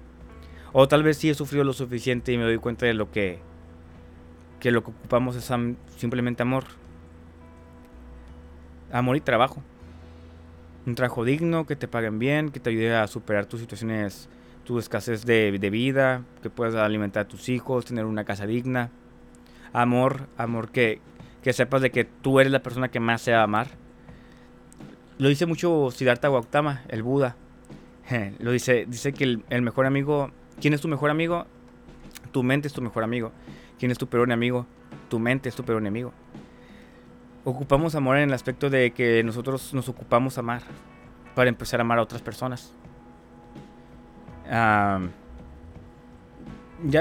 O 0.75 0.87
tal 0.87 1.03
vez 1.03 1.17
sí 1.17 1.31
he 1.31 1.35
sufrido 1.35 1.65
lo 1.65 1.73
suficiente 1.73 2.33
y 2.33 2.37
me 2.37 2.45
doy 2.45 2.59
cuenta 2.59 2.85
de 2.85 2.93
lo 2.93 3.11
que 3.11 3.41
que 4.61 4.71
lo 4.71 4.83
que 4.83 4.91
ocupamos 4.91 5.37
es 5.37 5.51
simplemente 5.97 6.43
amor. 6.43 6.65
Amor 8.93 9.17
y 9.17 9.21
trabajo. 9.21 9.63
Un 10.87 10.95
trabajo 10.95 11.25
digno, 11.25 11.67
que 11.67 11.77
te 11.77 11.89
paguen 11.89 12.19
bien, 12.19 12.51
que 12.51 12.61
te 12.61 12.71
ayude 12.71 12.95
a 12.95 13.07
superar 13.07 13.47
tus 13.47 13.61
situaciones, 13.61 14.29
tu 14.65 14.79
escasez 14.79 15.25
de, 15.25 15.57
de 15.59 15.71
vida, 15.71 16.25
que 16.43 16.51
puedas 16.51 16.75
alimentar 16.75 17.25
a 17.25 17.29
tus 17.29 17.49
hijos, 17.49 17.85
tener 17.85 18.05
una 18.05 18.25
casa 18.25 18.47
digna. 18.47 18.91
Amor, 19.73 20.29
amor 20.37 20.71
que, 20.71 21.01
que 21.43 21.53
sepas 21.53 21.83
de 21.83 21.91
que 21.91 22.05
tú 22.05 22.41
eres 22.41 22.53
la 22.53 22.63
persona 22.63 22.89
que 22.89 23.01
más 23.01 23.23
se 23.23 23.33
va 23.33 23.41
a 23.41 23.45
amar. 23.45 23.69
Lo 25.19 25.29
dice 25.29 25.47
mucho 25.47 25.91
Siddhartha 25.91 26.29
Gautama, 26.29 26.83
el 26.89 27.03
Buda. 27.03 27.37
Lo 28.39 28.53
dice, 28.53 28.87
dice 28.87 29.13
que 29.13 29.25
el, 29.49 29.63
mejor 29.63 29.87
amigo, 29.87 30.31
¿quién 30.61 30.75
es 30.75 30.81
tu 30.81 30.89
mejor 30.89 31.11
amigo? 31.11 31.47
Tu 32.33 32.43
mente 32.43 32.69
es 32.69 32.75
tu 32.75 32.83
mejor 32.83 33.05
amigo. 33.05 33.33
¿Quién 33.79 33.91
es 33.91 33.99
tu 33.99 34.07
peor 34.07 34.29
enemigo? 34.29 34.67
Tu 35.09 35.19
mente 35.19 35.49
es 35.49 35.55
tu 35.55 35.65
peor 35.65 35.81
enemigo. 35.81 36.13
Ocupamos 37.45 37.95
amor 37.95 38.17
en 38.17 38.29
el 38.29 38.35
aspecto 38.35 38.71
de 38.71 38.91
que 38.93 39.23
nosotros 39.25 39.73
nos 39.75 39.89
ocupamos 39.89 40.39
amar 40.39 40.63
para 41.35 41.49
empezar 41.49 41.81
a 41.81 41.83
amar 41.83 41.99
a 41.99 42.03
otras 42.03 42.23
personas. 42.23 42.75
ya 44.51 45.03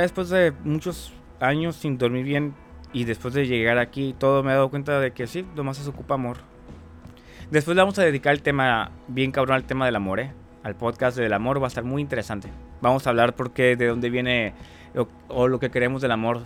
después 0.01 0.29
de 0.29 0.53
muchos 0.63 1.13
años 1.39 1.75
sin 1.75 1.97
dormir 1.97 2.23
bien 2.23 2.53
y 2.93 3.03
después 3.03 3.33
de 3.33 3.47
llegar 3.47 3.77
aquí, 3.77 4.15
todo 4.17 4.43
me 4.43 4.51
he 4.51 4.55
dado 4.55 4.69
cuenta 4.69 4.99
de 4.99 5.11
que 5.11 5.27
sí, 5.27 5.45
nomás 5.55 5.77
se 5.77 5.89
ocupa 5.89 6.15
amor. 6.15 6.37
Después 7.51 7.75
le 7.75 7.81
vamos 7.81 7.97
a 7.99 8.03
dedicar 8.03 8.33
el 8.33 8.41
tema, 8.41 8.91
bien 9.07 9.31
cabrón, 9.31 9.55
al 9.55 9.63
tema 9.63 9.85
del 9.85 9.95
amor, 9.95 10.19
¿eh? 10.19 10.33
Al 10.63 10.75
podcast 10.75 11.17
del 11.17 11.33
amor 11.33 11.61
va 11.61 11.67
a 11.67 11.69
estar 11.69 11.83
muy 11.83 12.01
interesante. 12.01 12.49
Vamos 12.81 13.07
a 13.07 13.11
hablar 13.11 13.35
por 13.35 13.51
qué, 13.51 13.75
de 13.75 13.87
dónde 13.87 14.09
viene 14.09 14.53
o 15.27 15.47
lo 15.47 15.59
que 15.59 15.69
queremos 15.69 16.01
del 16.01 16.11
amor 16.11 16.41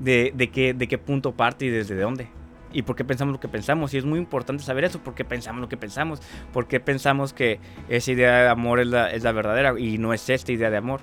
de, 0.00 0.32
de, 0.34 0.50
qué, 0.50 0.74
de 0.74 0.88
qué 0.88 0.98
punto 0.98 1.32
parte 1.32 1.66
y 1.66 1.68
desde 1.68 1.94
dónde. 1.98 2.28
Y 2.72 2.82
por 2.82 2.96
qué 2.96 3.04
pensamos 3.04 3.32
lo 3.32 3.40
que 3.40 3.48
pensamos. 3.48 3.94
Y 3.94 3.98
es 3.98 4.04
muy 4.04 4.18
importante 4.18 4.62
saber 4.62 4.84
eso, 4.84 5.00
por 5.00 5.14
qué 5.14 5.24
pensamos 5.24 5.60
lo 5.60 5.68
que 5.68 5.76
pensamos. 5.76 6.20
Por 6.52 6.66
qué 6.66 6.80
pensamos 6.80 7.32
que 7.32 7.60
esa 7.88 8.12
idea 8.12 8.42
de 8.42 8.48
amor 8.48 8.80
es 8.80 8.88
la, 8.88 9.10
es 9.10 9.22
la 9.22 9.32
verdadera 9.32 9.78
y 9.78 9.98
no 9.98 10.12
es 10.12 10.28
esta 10.28 10.52
idea 10.52 10.70
de 10.70 10.76
amor. 10.76 11.00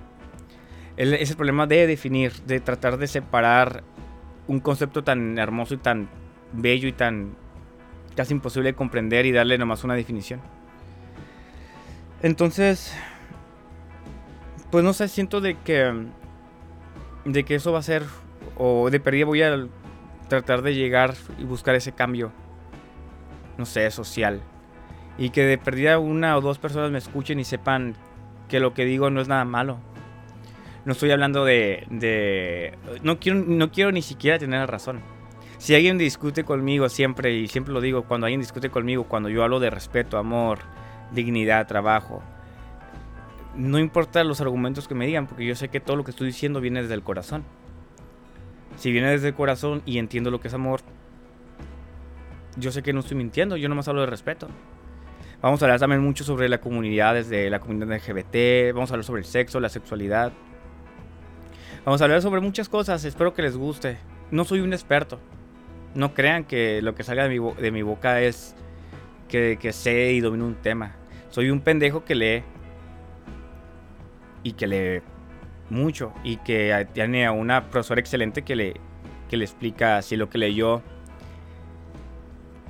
Es 0.98 1.30
el 1.30 1.38
problema 1.38 1.68
de 1.68 1.88
definir, 1.88 2.34
de 2.46 2.60
tratar 2.60 2.98
de 2.98 3.08
separar 3.08 3.84
un 4.48 4.60
concepto 4.60 5.04
tan 5.04 5.38
hermoso 5.38 5.76
y 5.76 5.78
tan 5.78 6.10
bello 6.54 6.88
y 6.88 6.94
tan 6.94 7.36
casi 8.16 8.34
imposible 8.34 8.72
de 8.72 8.76
comprender 8.76 9.26
y 9.26 9.32
darle 9.32 9.58
nomás 9.58 9.84
una 9.84 9.94
definición. 9.94 10.42
Entonces, 12.24 12.94
pues 14.72 14.84
no 14.84 14.94
sé, 14.94 15.08
siento 15.08 15.40
de 15.40 15.56
que 15.56 15.94
de 17.26 17.44
que 17.44 17.56
eso 17.56 17.72
va 17.72 17.80
a 17.80 17.84
ser 17.84 18.04
o 18.58 18.90
de 18.90 19.00
perdida 19.00 19.26
voy 19.26 19.42
a 19.44 19.68
tratar 20.30 20.62
de 20.62 20.74
llegar 20.74 21.14
y 21.38 21.44
buscar 21.44 21.76
ese 21.76 21.92
cambio, 21.92 22.32
no 23.58 23.66
sé, 23.66 23.90
social. 23.92 24.42
Y 25.18 25.30
que 25.30 25.44
de 25.44 25.58
perdida 25.58 26.00
una 26.00 26.38
o 26.38 26.42
dos 26.42 26.58
personas 26.58 26.90
me 26.90 26.98
escuchen 26.98 27.40
y 27.40 27.44
sepan 27.44 27.96
que 28.48 28.60
lo 28.60 28.74
que 28.74 28.86
digo 28.86 29.10
no 29.10 29.22
es 29.22 29.28
nada 29.28 29.46
malo. 29.46 29.78
No 30.88 30.94
estoy 30.94 31.12
hablando 31.12 31.44
de... 31.44 31.86
de 31.90 32.78
no, 33.04 33.20
quiero, 33.20 33.40
no 33.40 33.74
quiero 33.74 33.92
ni 33.92 34.02
siquiera 34.02 34.40
tener 34.40 34.72
razón. 34.72 35.02
Si 35.58 35.76
alguien 35.76 35.98
discute 35.98 36.46
conmigo 36.46 36.88
siempre, 36.88 37.36
y 37.36 37.50
siempre 37.50 37.74
lo 37.74 37.82
digo, 37.82 38.04
cuando 38.04 38.26
alguien 38.26 38.40
discute 38.40 38.70
conmigo, 38.70 39.04
cuando 39.04 39.28
yo 39.28 39.44
hablo 39.44 39.60
de 39.60 39.70
respeto, 39.70 40.18
amor, 40.18 40.60
dignidad, 41.12 41.68
trabajo, 41.68 42.24
no 43.58 43.80
importa 43.80 44.24
los 44.24 44.40
argumentos 44.40 44.88
que 44.88 44.96
me 44.96 45.06
digan, 45.06 45.28
porque 45.28 45.46
yo 45.46 45.56
sé 45.56 45.68
que 45.68 45.82
todo 45.82 45.98
lo 45.98 46.06
que 46.06 46.12
estoy 46.12 46.28
diciendo 46.28 46.62
viene 46.62 46.82
desde 46.82 46.94
el 46.94 47.04
corazón. 47.04 47.44
Si 48.78 48.90
viene 48.90 49.10
desde 49.10 49.28
el 49.28 49.34
corazón 49.34 49.82
y 49.86 49.98
entiendo 49.98 50.32
lo 50.32 50.40
que 50.40 50.48
es 50.48 50.54
amor, 50.54 50.80
yo 52.56 52.72
sé 52.72 52.82
que 52.82 52.94
no 52.94 53.02
estoy 53.02 53.18
mintiendo, 53.18 53.58
yo 53.58 53.68
nomás 53.68 53.90
hablo 53.90 54.00
de 54.00 54.08
respeto. 54.08 54.48
Vamos 55.42 55.62
a 55.62 55.66
hablar 55.66 55.82
también 55.82 56.02
mucho 56.02 56.24
sobre 56.24 56.48
la 56.48 56.62
comunidad, 56.62 57.14
desde 57.14 57.50
la 57.50 57.60
comunidad 57.60 57.98
LGBT, 57.98 58.74
vamos 58.74 58.90
a 58.90 58.94
hablar 58.94 59.04
sobre 59.04 59.20
el 59.20 59.26
sexo, 59.26 59.60
la 59.60 59.68
sexualidad. 59.68 60.32
Vamos 61.88 62.02
a 62.02 62.04
hablar 62.04 62.22
sobre 62.22 62.42
muchas 62.42 62.68
cosas, 62.68 63.06
espero 63.06 63.34
que 63.34 63.42
les 63.42 63.56
guste. 63.56 63.98
No 64.30 64.44
soy 64.44 64.60
un 64.60 64.74
experto. 64.74 65.22
No 65.96 66.14
crean 66.14 66.44
que 66.44 66.82
lo 66.82 66.96
que 66.96 67.04
salga 67.04 67.30
de 67.30 67.72
mi, 67.72 67.82
boca 67.82 68.22
es 68.22 68.58
que, 69.30 69.58
que 69.58 69.72
sé 69.72 70.12
y 70.12 70.20
domino 70.20 70.46
un 70.46 70.56
tema. 70.56 70.98
Soy 71.30 71.50
un 71.50 71.62
pendejo 71.62 72.04
que 72.04 72.14
lee 72.14 72.44
y 74.44 74.52
que 74.52 74.68
lee 74.68 75.02
mucho 75.70 76.12
y 76.26 76.36
que 76.36 76.90
tiene 76.92 77.26
a 77.26 77.32
una 77.32 77.70
profesora 77.70 78.02
excelente 78.02 78.42
que 78.42 78.58
le, 78.58 78.74
que 79.30 79.38
le 79.38 79.46
explica 79.46 80.02
si 80.02 80.18
lo 80.18 80.30
que 80.30 80.40
leyó 80.40 80.84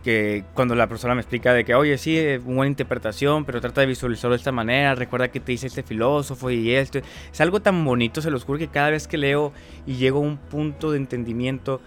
que 0.07 0.45
cuando 0.53 0.73
la 0.73 0.87
profesora 0.87 1.15
me 1.15 1.19
explica 1.19 1.51
de 1.51 1.65
que, 1.65 1.75
oye, 1.75 1.97
sí, 1.97 2.17
una 2.17 2.55
buena 2.55 2.69
interpretación, 2.69 3.43
pero 3.43 3.59
trata 3.59 3.81
de 3.81 3.87
visualizarlo 3.87 4.35
de 4.35 4.37
esta 4.37 4.53
manera, 4.53 4.95
recuerda 4.95 5.27
que 5.27 5.41
te 5.41 5.51
dice 5.51 5.67
este 5.67 5.83
filósofo 5.83 6.49
y 6.49 6.73
esto. 6.73 6.99
Es 7.29 7.41
algo 7.41 7.61
tan 7.61 7.83
bonito, 7.83 8.21
se 8.21 8.31
los 8.31 8.45
juro, 8.45 8.57
que 8.57 8.69
cada 8.69 8.91
vez 8.91 9.05
que 9.05 9.17
leo 9.17 9.51
y 9.85 9.95
llego 9.95 10.19
a 10.19 10.21
un 10.21 10.37
punto 10.37 10.91
de 10.91 10.97
entendimiento, 10.97 11.81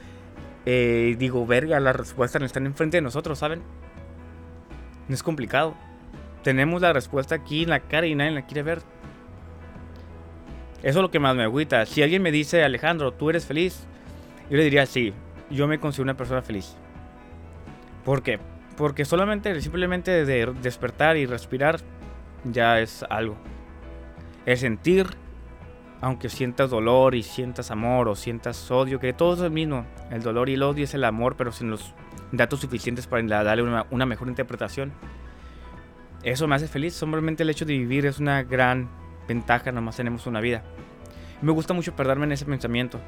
eh, 0.67 1.17
digo, 1.19 1.47
verga, 1.47 1.81
las 1.81 1.97
respuestas 1.97 2.43
están 2.43 2.67
enfrente 2.67 2.99
de 2.99 3.00
nosotros, 3.00 3.39
¿saben? 3.39 3.62
No 5.09 5.15
es 5.15 5.23
complicado. 5.23 5.75
Tenemos 6.43 6.83
la 6.83 6.93
respuesta 6.93 7.37
aquí 7.37 7.62
en 7.62 7.71
la 7.71 7.81
cara 7.81 8.07
y 8.07 8.15
nadie 8.15 8.33
la 8.33 8.45
quiere 8.45 8.62
ver. 8.62 8.83
Eso 10.83 10.99
es 10.99 11.03
lo 11.03 11.11
que 11.11 11.21
más 11.21 11.35
me 11.35 11.45
agüita. 11.45 11.87
Si 11.87 12.03
alguien 12.03 12.21
me 12.21 12.33
dice, 12.33 12.65
Alejandro, 12.65 13.12
¿tú 13.12 13.31
eres 13.31 13.47
feliz? 13.47 13.87
Yo 14.50 14.59
le 14.59 14.65
diría, 14.65 14.85
sí, 14.85 15.15
yo 15.49 15.67
me 15.67 15.81
considero 15.81 16.03
una 16.03 16.19
persona 16.19 16.43
feliz. 16.43 16.77
¿Por 18.04 18.23
qué? 18.23 18.38
Porque 18.76 19.04
solamente, 19.04 19.61
simplemente 19.61 20.25
de 20.25 20.47
despertar 20.62 21.16
y 21.16 21.26
respirar 21.26 21.80
ya 22.45 22.80
es 22.80 23.04
algo. 23.09 23.37
El 24.47 24.57
sentir, 24.57 25.07
aunque 26.00 26.28
sientas 26.28 26.71
dolor 26.71 27.14
y 27.14 27.23
sientas 27.23 27.71
amor 27.71 28.09
o 28.09 28.14
sientas 28.14 28.71
odio, 28.71 29.00
que 29.00 29.12
todo 29.12 29.35
es 29.35 29.40
el 29.40 29.50
mismo. 29.50 29.85
El 30.11 30.23
dolor 30.23 30.49
y 30.49 30.54
el 30.54 30.62
odio 30.62 30.85
es 30.85 30.95
el 30.95 31.04
amor, 31.04 31.37
pero 31.37 31.52
sin 31.52 31.71
los 31.71 31.95
datos 32.33 32.61
suficientes 32.61 33.07
para 33.07 33.23
darle 33.45 33.85
una, 33.90 34.07
mejor 34.07 34.28
interpretación. 34.28 34.92
Eso 36.23 36.47
me 36.47 36.54
hace 36.54 36.69
feliz. 36.69 36.95
Simplemente 36.95 37.42
el 37.42 37.50
hecho 37.50 37.64
de 37.64 37.76
vivir 37.76 38.07
es 38.07 38.19
una 38.19 38.42
gran 38.42 38.88
ventaja, 39.28 39.73
nomás 39.73 39.97
tenemos 39.97 40.26
una 40.26 40.40
vida. 40.40 40.62
Me 41.42 41.52
gusta 41.52 41.75
mucho 41.75 41.95
perderme 41.95 42.26
en 42.26 42.33
ese 42.33 42.45
pensamiento. 42.45 43.00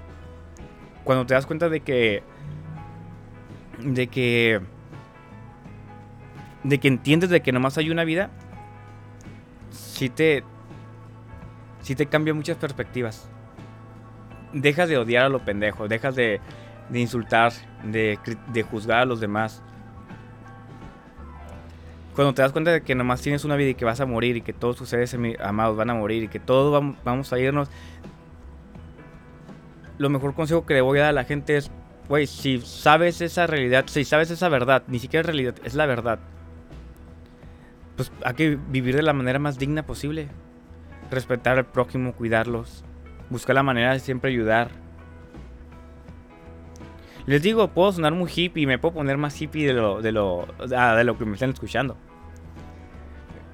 Cuando 1.04 1.26
te 1.26 1.34
das 1.34 1.46
cuenta 1.46 1.68
de 1.68 1.80
que. 1.80 2.22
de 3.80 4.06
que. 4.06 4.60
De 6.64 6.78
que 6.78 6.88
entiendes 6.88 7.30
de 7.30 7.40
que 7.42 7.52
nomás 7.52 7.78
hay 7.78 7.90
una 7.90 8.04
vida, 8.04 8.30
Si 9.70 10.08
te. 10.08 10.44
Si 11.80 11.94
te 11.94 12.06
cambia 12.06 12.34
muchas 12.34 12.56
perspectivas. 12.56 13.28
Dejas 14.52 14.88
de 14.88 14.98
odiar 14.98 15.24
a 15.24 15.28
los 15.28 15.42
pendejos, 15.42 15.88
dejas 15.88 16.14
de, 16.14 16.40
de 16.88 17.00
insultar, 17.00 17.52
de, 17.84 18.18
de 18.52 18.62
juzgar 18.62 19.00
a 19.00 19.04
los 19.04 19.20
demás 19.20 19.62
cuando 22.14 22.34
te 22.34 22.42
das 22.42 22.52
cuenta 22.52 22.70
de 22.70 22.82
que 22.82 22.94
nomás 22.94 23.22
tienes 23.22 23.44
una 23.44 23.56
vida 23.56 23.70
y 23.70 23.74
que 23.74 23.84
vas 23.84 24.00
a 24.00 24.06
morir 24.06 24.36
y 24.36 24.42
que 24.42 24.52
todos 24.52 24.76
tus 24.76 24.88
seres 24.90 25.16
amados 25.40 25.76
van 25.76 25.90
a 25.90 25.94
morir 25.94 26.24
y 26.24 26.28
que 26.28 26.38
todos 26.38 26.94
vamos 27.04 27.32
a 27.32 27.38
irnos, 27.38 27.70
lo 29.98 30.10
mejor 30.10 30.34
consejo 30.34 30.66
que 30.66 30.74
le 30.74 30.80
voy 30.82 30.98
a 30.98 31.02
dar 31.02 31.10
a 31.10 31.14
la 31.14 31.24
gente 31.24 31.56
es, 31.56 31.70
güey, 32.08 32.26
si 32.26 32.60
sabes 32.60 33.20
esa 33.22 33.46
realidad, 33.46 33.84
si 33.86 34.04
sabes 34.04 34.30
esa 34.30 34.48
verdad, 34.48 34.82
ni 34.88 34.98
siquiera 34.98 35.20
es 35.20 35.26
realidad, 35.26 35.54
es 35.64 35.74
la 35.74 35.86
verdad, 35.86 36.18
pues 38.10 38.12
hay 38.24 38.34
que 38.34 38.58
vivir 38.68 38.96
de 38.96 39.02
la 39.02 39.12
manera 39.12 39.38
más 39.38 39.58
digna 39.58 39.84
posible. 39.84 40.28
Respetar 41.10 41.58
al 41.58 41.66
prójimo, 41.66 42.14
cuidarlos, 42.14 42.84
buscar 43.30 43.54
la 43.54 43.62
manera 43.62 43.92
de 43.92 44.00
siempre 44.00 44.30
ayudar. 44.30 44.70
Les 47.26 47.42
digo, 47.42 47.68
puedo 47.68 47.92
sonar 47.92 48.12
muy 48.12 48.30
hippie 48.34 48.66
me 48.66 48.78
puedo 48.78 48.94
poner 48.94 49.16
más 49.16 49.40
hippie 49.40 49.66
de 49.66 49.74
lo, 49.74 50.02
de 50.02 50.10
lo, 50.10 50.48
ah, 50.76 50.96
de 50.96 51.04
lo 51.04 51.16
que 51.16 51.24
me 51.24 51.34
están 51.34 51.50
escuchando. 51.50 51.96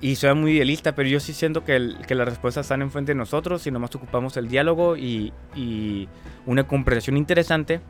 Y 0.01 0.15
soy 0.15 0.35
muy 0.35 0.53
idealista, 0.53 0.95
pero 0.95 1.09
yo 1.09 1.19
sí 1.19 1.33
siento 1.33 1.65
que, 1.65 1.95
que 2.07 2.15
las 2.15 2.29
respuestas 2.29 2.67
están 2.67 2.83
enfrente 2.83 3.13
de 3.13 3.17
nosotros 3.17 3.67
y 3.67 3.71
nomás 3.73 3.95
ocupamos 3.97 4.37
el 4.37 4.49
diálogo 4.49 4.97
y, 4.97 5.33
y, 5.57 6.09
una 6.47 6.69
conversación 6.69 7.17
interesante 7.17 7.81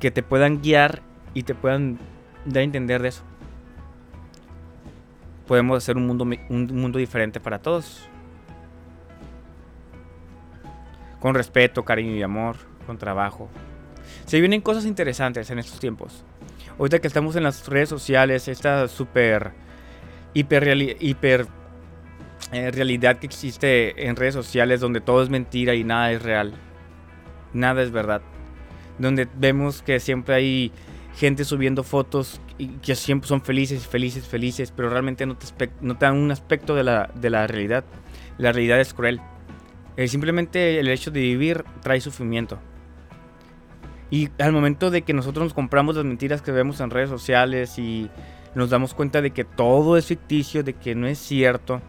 que 0.00 0.10
te 0.10 0.22
puedan 0.24 0.60
guiar 0.60 1.00
y 1.32 1.44
te 1.44 1.54
puedan 1.54 1.98
dar 2.44 2.60
a 2.60 2.64
entender 2.64 3.00
de 3.00 3.08
eso. 3.08 3.22
Podemos 5.48 5.78
hacer 5.78 5.96
un 5.96 6.06
mundo, 6.06 6.24
un 6.24 6.66
mundo 6.66 6.98
diferente 6.98 7.40
para 7.40 7.58
todos. 7.58 8.06
Con 11.18 11.34
respeto, 11.34 11.84
cariño 11.84 12.14
y 12.14 12.22
amor, 12.22 12.56
con 12.86 12.98
trabajo. 12.98 13.48
Se 14.26 14.40
vienen 14.40 14.60
cosas 14.60 14.84
interesantes 14.84 15.50
en 15.50 15.58
estos 15.58 15.80
tiempos. 15.80 16.22
Ahorita 16.78 17.00
que 17.00 17.08
estamos 17.08 17.34
en 17.34 17.44
las 17.44 17.66
redes 17.66 17.88
sociales, 17.88 18.46
esta 18.46 18.86
super 18.88 19.52
hiper, 20.34 20.96
hiper 21.00 21.46
eh, 22.52 22.70
realidad 22.70 23.18
que 23.18 23.26
existe 23.26 24.06
en 24.06 24.16
redes 24.16 24.34
sociales 24.34 24.80
donde 24.80 25.00
todo 25.00 25.22
es 25.22 25.30
mentira 25.30 25.74
y 25.74 25.82
nada 25.82 26.12
es 26.12 26.22
real. 26.22 26.52
Nada 27.52 27.82
es 27.82 27.90
verdad. 27.90 28.20
Donde 28.98 29.26
vemos 29.34 29.82
que 29.82 29.98
siempre 29.98 30.34
hay 30.34 30.72
gente 31.16 31.44
subiendo 31.44 31.82
fotos 31.82 32.40
y 32.58 32.68
que 32.78 32.94
siempre 32.96 33.28
son 33.28 33.40
felices, 33.40 33.86
felices, 33.86 34.26
felices, 34.26 34.72
pero 34.74 34.90
realmente 34.90 35.24
no 35.24 35.36
te, 35.36 35.70
no 35.80 35.94
dan 35.94 36.16
un 36.16 36.30
aspecto 36.30 36.74
de 36.74 36.84
la, 36.84 37.10
de 37.14 37.30
la 37.30 37.46
realidad. 37.46 37.84
La 38.36 38.52
realidad 38.52 38.80
es 38.80 38.92
cruel. 38.92 39.20
Eh, 39.96 40.08
simplemente 40.08 40.78
el 40.78 40.88
hecho 40.88 41.10
de 41.10 41.20
vivir 41.20 41.64
trae 41.82 42.00
sufrimiento. 42.00 42.58
Y 44.10 44.30
al 44.38 44.52
momento 44.52 44.90
de 44.90 45.02
que 45.02 45.12
nosotros 45.12 45.44
nos 45.44 45.54
compramos 45.54 45.96
las 45.96 46.04
mentiras 46.04 46.42
que 46.42 46.52
vemos 46.52 46.80
en 46.80 46.90
redes 46.90 47.10
sociales 47.10 47.78
y 47.78 48.10
nos 48.54 48.70
damos 48.70 48.94
cuenta 48.94 49.20
de 49.20 49.30
que 49.32 49.44
todo 49.44 49.96
es 49.96 50.06
ficticio, 50.06 50.62
de 50.62 50.74
que 50.74 50.94
no 50.94 51.06
es 51.06 51.18
cierto, 51.18 51.80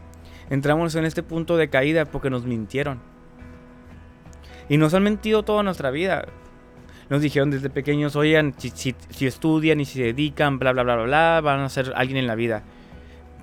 entramos 0.49 0.95
en 0.95 1.05
este 1.05 1.23
punto 1.23 1.57
de 1.57 1.69
caída 1.69 2.05
porque 2.05 2.29
nos 2.29 2.45
mintieron. 2.45 2.99
Y 4.67 4.77
nos 4.77 4.93
han 4.93 5.03
mentido 5.03 5.43
toda 5.43 5.63
nuestra 5.63 5.89
vida. 5.89 6.25
Nos 7.09 7.21
dijeron 7.21 7.49
desde 7.49 7.71
pequeños, 7.71 8.15
oigan, 8.15 8.53
si, 8.57 8.95
estudian 9.25 9.79
y 9.79 9.85
se 9.85 10.03
dedican, 10.03 10.59
bla, 10.59 10.73
bla, 10.73 10.83
bla, 10.83 10.95
bla, 10.95 11.05
bla, 11.05 11.41
van 11.41 11.61
a 11.61 11.69
ser 11.69 11.91
alguien 11.95 12.17
en 12.17 12.27
la 12.27 12.35
vida. 12.35 12.63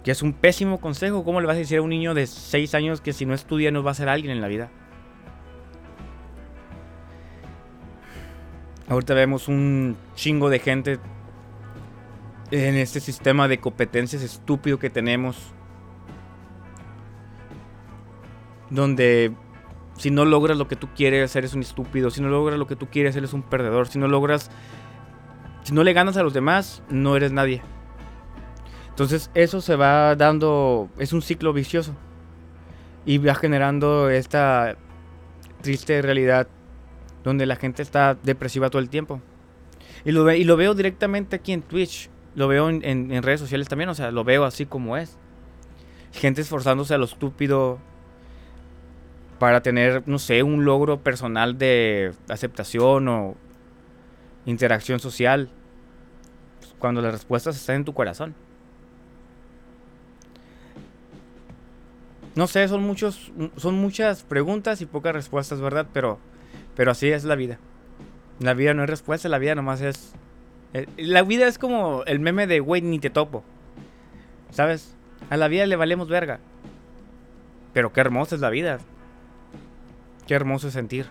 Que 0.04 0.12
es 0.12 0.22
un 0.22 0.32
pésimo 0.32 0.80
consejo. 0.80 1.24
¿Cómo 1.24 1.40
le 1.40 1.48
vas 1.48 1.56
a 1.56 1.58
decir 1.58 1.78
a 1.78 1.82
un 1.82 1.90
niño 1.90 2.14
de 2.14 2.28
6 2.28 2.74
años 2.76 3.00
que 3.00 3.12
si 3.12 3.26
no 3.26 3.34
estudia 3.34 3.72
no 3.72 3.82
va 3.82 3.90
a 3.90 3.94
ser 3.94 4.08
alguien 4.08 4.30
en 4.30 4.40
la 4.40 4.46
vida? 4.46 4.70
Ahorita 8.88 9.14
vemos 9.14 9.48
un 9.48 9.96
chingo 10.14 10.48
de 10.48 10.60
gente 10.60 11.00
en 12.52 12.76
este 12.76 13.00
sistema 13.00 13.48
de 13.48 13.58
competencias 13.58 14.22
estúpido 14.22 14.78
que 14.78 14.90
tenemos. 14.90 15.36
Donde 18.70 19.32
si 19.96 20.10
no 20.10 20.24
logras 20.24 20.56
lo 20.56 20.68
que 20.68 20.76
tú 20.76 20.88
quieres, 20.94 21.34
eres 21.36 21.54
un 21.54 21.62
estúpido. 21.62 22.10
Si 22.10 22.20
no 22.20 22.28
logras 22.28 22.58
lo 22.58 22.66
que 22.66 22.76
tú 22.76 22.86
quieres, 22.86 23.16
eres 23.16 23.32
un 23.32 23.42
perdedor. 23.42 23.88
Si 23.88 23.98
no 23.98 24.08
logras... 24.08 24.50
Si 25.62 25.74
no 25.74 25.82
le 25.82 25.92
ganas 25.92 26.16
a 26.16 26.22
los 26.22 26.32
demás, 26.32 26.82
no 26.88 27.16
eres 27.16 27.32
nadie. 27.32 27.62
Entonces 28.90 29.30
eso 29.34 29.60
se 29.60 29.76
va 29.76 30.14
dando... 30.16 30.88
Es 30.98 31.12
un 31.12 31.22
ciclo 31.22 31.52
vicioso. 31.52 31.94
Y 33.04 33.18
va 33.18 33.34
generando 33.34 34.10
esta 34.10 34.76
triste 35.62 36.00
realidad 36.02 36.48
donde 37.24 37.46
la 37.46 37.56
gente 37.56 37.82
está 37.82 38.16
depresiva 38.22 38.70
todo 38.70 38.80
el 38.80 38.88
tiempo. 38.88 39.20
Y 40.04 40.12
lo, 40.12 40.30
y 40.30 40.44
lo 40.44 40.56
veo 40.56 40.74
directamente 40.74 41.34
aquí 41.34 41.52
en 41.52 41.62
Twitch, 41.62 42.08
lo 42.36 42.46
veo 42.46 42.68
en, 42.70 43.22
redes 43.22 43.40
sociales 43.40 43.66
también, 43.66 43.88
o 43.88 43.94
sea, 43.94 44.12
lo 44.12 44.22
veo 44.22 44.44
así 44.44 44.66
como 44.66 44.96
es. 44.96 45.18
Gente 46.12 46.42
esforzándose 46.42 46.94
a 46.94 46.98
lo 46.98 47.06
estúpido 47.06 47.80
para 49.38 49.62
tener, 49.62 50.02
no 50.06 50.18
sé, 50.18 50.42
un 50.42 50.64
logro 50.64 51.00
personal 51.00 51.58
de 51.58 52.12
aceptación 52.28 53.08
o 53.08 53.36
interacción 54.44 55.00
social, 55.00 55.50
cuando 56.78 57.02
las 57.02 57.12
respuestas 57.12 57.56
están 57.56 57.76
en 57.76 57.84
tu 57.84 57.94
corazón. 57.94 58.34
No 62.34 62.46
sé, 62.46 62.68
son 62.68 62.82
muchos, 62.82 63.32
son 63.56 63.74
muchas 63.76 64.22
preguntas 64.22 64.80
y 64.82 64.86
pocas 64.86 65.14
respuestas, 65.14 65.60
¿verdad? 65.60 65.86
Pero 65.92 66.18
pero 66.76 66.90
así 66.90 67.08
es 67.08 67.24
la 67.24 67.34
vida. 67.34 67.58
La 68.38 68.54
vida 68.54 68.74
no 68.74 68.84
es 68.84 68.90
respuesta, 68.90 69.28
la 69.28 69.38
vida 69.38 69.54
nomás 69.54 69.80
es... 69.80 70.12
Eh, 70.74 70.86
la 70.98 71.22
vida 71.22 71.48
es 71.48 71.58
como 71.58 72.04
el 72.04 72.20
meme 72.20 72.46
de, 72.46 72.60
güey, 72.60 72.82
ni 72.82 72.98
te 72.98 73.08
topo. 73.08 73.42
¿Sabes? 74.50 74.94
A 75.30 75.38
la 75.38 75.48
vida 75.48 75.64
le 75.66 75.74
valemos 75.74 76.08
verga. 76.08 76.38
Pero 77.72 77.92
qué 77.92 78.00
hermosa 78.00 78.34
es 78.34 78.42
la 78.42 78.50
vida. 78.50 78.78
Qué 80.26 80.34
hermoso 80.34 80.70
sentir. 80.70 81.06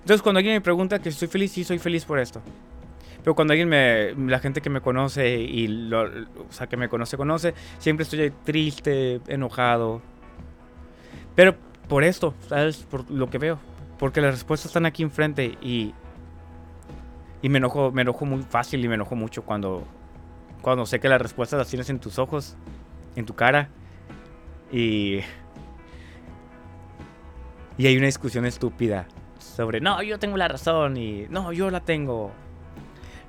Entonces 0.00 0.22
cuando 0.22 0.38
alguien 0.38 0.54
me 0.54 0.60
pregunta 0.60 0.98
que 0.98 1.08
estoy 1.08 1.28
feliz, 1.28 1.52
sí 1.52 1.64
soy 1.64 1.78
feliz 1.78 2.04
por 2.04 2.18
esto. 2.18 2.40
Pero 3.22 3.34
cuando 3.34 3.52
alguien 3.52 3.68
me, 3.68 4.14
la 4.14 4.38
gente 4.38 4.60
que 4.60 4.70
me 4.70 4.80
conoce 4.80 5.38
y 5.38 5.68
lo, 5.68 6.02
o 6.02 6.52
sea, 6.52 6.66
que 6.66 6.76
me 6.76 6.88
conoce, 6.88 7.16
conoce, 7.16 7.54
siempre 7.78 8.04
estoy 8.04 8.32
triste, 8.44 9.20
enojado. 9.28 10.00
Pero 11.34 11.54
por 11.88 12.04
esto, 12.04 12.34
¿sabes? 12.48 12.78
Por 12.78 13.10
lo 13.10 13.28
que 13.28 13.38
veo. 13.38 13.58
Porque 13.98 14.20
las 14.20 14.32
respuestas 14.32 14.70
están 14.70 14.86
aquí 14.86 15.02
enfrente 15.02 15.58
y. 15.60 15.92
Y 17.42 17.48
me 17.48 17.58
enojo, 17.58 17.90
me 17.90 18.02
enojo 18.02 18.26
muy 18.26 18.42
fácil 18.42 18.84
y 18.84 18.88
me 18.88 18.94
enojo 18.94 19.16
mucho 19.16 19.42
cuando. 19.42 19.84
Cuando 20.62 20.86
sé 20.86 21.00
que 21.00 21.08
las 21.08 21.20
respuestas 21.20 21.58
las 21.58 21.68
tienes 21.68 21.88
en 21.90 21.98
tus 21.98 22.18
ojos, 22.18 22.56
en 23.16 23.26
tu 23.26 23.34
cara. 23.34 23.68
Y. 24.72 25.20
Y 27.80 27.86
hay 27.86 27.96
una 27.96 28.04
discusión 28.04 28.44
estúpida 28.44 29.06
sobre, 29.38 29.80
no, 29.80 30.02
yo 30.02 30.18
tengo 30.18 30.36
la 30.36 30.48
razón 30.48 30.98
y 30.98 31.24
no, 31.30 31.50
yo 31.50 31.70
la 31.70 31.80
tengo. 31.80 32.30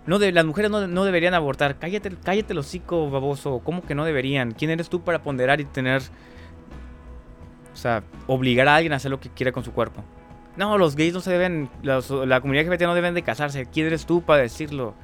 No 0.05 0.19
las 0.19 0.43
mujeres 0.43 0.69
no, 0.69 0.87
no, 0.87 1.05
deberían 1.05 1.33
abortar. 1.33 1.79
Cállate, 1.79 2.11
cállate 2.21 2.51
el 2.51 2.59
hocico, 2.59 3.09
baboso. 3.09 3.61
¿Cómo 3.63 3.81
que 3.81 3.95
no 3.95 4.03
deberían? 4.03 4.51
¿Quién 4.51 4.71
eres 4.71 4.89
tú 4.89 5.05
para 5.05 5.23
ponderar 5.23 5.61
y 5.61 5.63
tener... 5.63 6.01
O 7.71 7.77
sea, 7.77 8.03
obligar 8.27 8.67
a 8.67 8.75
alguien 8.75 8.91
a 8.91 8.97
hacer 8.97 9.09
lo 9.09 9.21
que 9.21 9.29
quiera 9.29 9.53
con 9.53 9.63
su 9.63 9.71
cuerpo? 9.71 10.03
No, 10.57 10.77
los 10.77 10.97
gays 10.97 11.13
no 11.13 11.21
se 11.21 11.31
deben, 11.31 11.69
la 11.81 12.41
comunidad 12.41 12.65
LGBT 12.65 12.81
no 12.81 12.93
deben 12.93 13.13
de 13.13 13.21
casarse. 13.21 13.67
¿Quién 13.67 13.87
eres 13.87 14.05
tú 14.05 14.21
para 14.21 14.41
decirlo? 14.41 14.95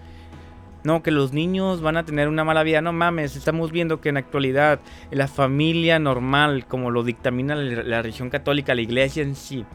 No, 0.88 1.04
que 1.04 1.12
los 1.12 1.34
niños 1.34 1.82
van 1.82 1.98
a 1.98 2.06
tener 2.06 2.30
una 2.30 2.46
mala 2.46 2.64
vida. 2.64 2.80
No 2.80 2.94
mames, 2.94 3.36
estamos 3.36 3.74
viendo 3.74 4.00
que 4.00 4.08
en 4.08 4.14
la 4.14 4.22
actualidad 4.22 4.80
la 5.12 5.28
familia 5.28 6.00
normal, 6.00 6.66
como 6.66 6.92
lo 6.92 7.04
dictamina 7.04 7.56
la, 7.56 8.02
religión 8.02 8.30
católica, 8.30 8.74
la 8.74 8.80
iglesia 8.80 9.22
en 9.22 9.36
sí, 9.36 9.66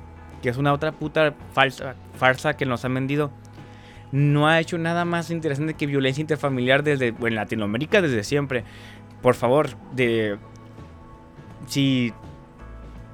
que 0.40 0.48
es 0.48 0.56
una 0.56 0.72
otra 0.72 0.92
puta 0.92 1.34
falsa, 1.52 2.56
que 2.56 2.64
nos 2.64 2.86
han 2.86 2.94
vendido, 2.94 3.30
no 4.10 4.48
ha 4.48 4.58
hecho 4.58 4.78
nada 4.78 5.04
más 5.04 5.30
interesante 5.30 5.74
que 5.74 5.84
violencia 5.84 6.22
interfamiliar 6.22 6.82
desde, 6.82 7.08
en 7.08 7.34
Latinoamérica 7.34 8.00
desde 8.00 8.24
siempre. 8.24 8.64
Por 9.20 9.34
favor, 9.34 9.68
de 9.92 10.38
si 11.66 12.14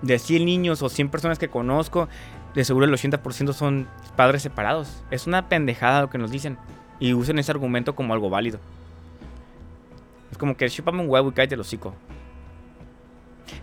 de 0.03 0.21
100 0.21 0.45
niños 0.45 0.83
o 0.83 0.89
100 0.89 1.09
personas 1.09 1.41
que 1.41 1.49
conozco, 1.49 2.09
de 2.55 2.65
seguro 2.65 2.87
el 2.87 2.93
80% 2.93 3.53
son 3.55 3.89
padres 4.15 4.43
separados. 4.43 5.03
Es 5.11 5.27
una 5.27 5.49
pendejada 5.49 6.03
lo 6.03 6.11
que 6.11 6.19
nos 6.19 6.31
dicen. 6.31 6.59
Y 7.01 7.15
usan 7.15 7.39
ese 7.39 7.53
argumento 7.53 7.95
como 7.95 8.13
algo 8.13 8.31
válido. 8.31 8.59
Es 10.31 10.39
como 10.39 10.57
que 10.57 10.69
chúpame 10.69 11.01
un 11.01 11.09
huevo 11.09 11.29
y 11.29 11.33
cállate 11.33 11.55
el 11.55 11.61
hocico. 11.61 11.95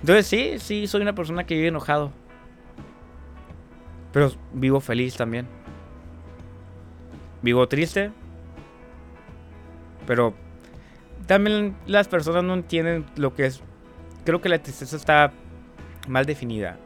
Entonces 0.02 0.28
sí, 0.28 0.60
sí, 0.60 0.88
soy 0.88 1.02
una 1.02 1.15
persona 1.15 1.45
que 1.45 1.56
vive 1.56 1.67
enojado. 1.67 2.12
Pero 4.12 4.32
vivo 4.54 4.80
feliz 4.80 5.15
también. 5.15 5.48
Vivo 7.41 7.67
triste. 7.67 8.12
Pero 10.08 10.34
también 11.28 11.76
las 11.86 12.08
personas 12.08 12.43
no 12.43 12.54
entienden 12.54 13.06
lo 13.15 13.34
que 13.34 13.48
es. 13.48 13.62
Creo 14.24 14.41
que 14.41 14.50
la 14.50 14.60
tristeza 14.60 14.95
está 14.95 15.32
mal 16.08 16.26
definida. 16.26 16.78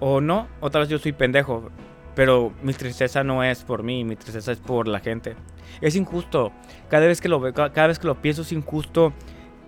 O 0.00 0.20
no, 0.20 0.48
otra 0.60 0.80
vez 0.80 0.88
yo 0.88 0.98
soy 0.98 1.12
pendejo. 1.12 1.70
Pero 2.14 2.52
mi 2.62 2.72
tristeza 2.72 3.22
no 3.24 3.42
es 3.44 3.62
por 3.64 3.82
mí, 3.82 4.04
mi 4.04 4.16
tristeza 4.16 4.52
es 4.52 4.58
por 4.58 4.88
la 4.88 5.00
gente. 5.00 5.36
Es 5.80 5.96
injusto. 5.96 6.52
Cada 6.88 7.06
vez 7.06 7.20
que 7.20 7.28
lo 7.28 7.40
veo, 7.40 7.52
cada 7.52 7.86
vez 7.86 7.98
que 7.98 8.06
lo 8.06 8.20
pienso 8.20 8.42
es 8.42 8.52
injusto 8.52 9.12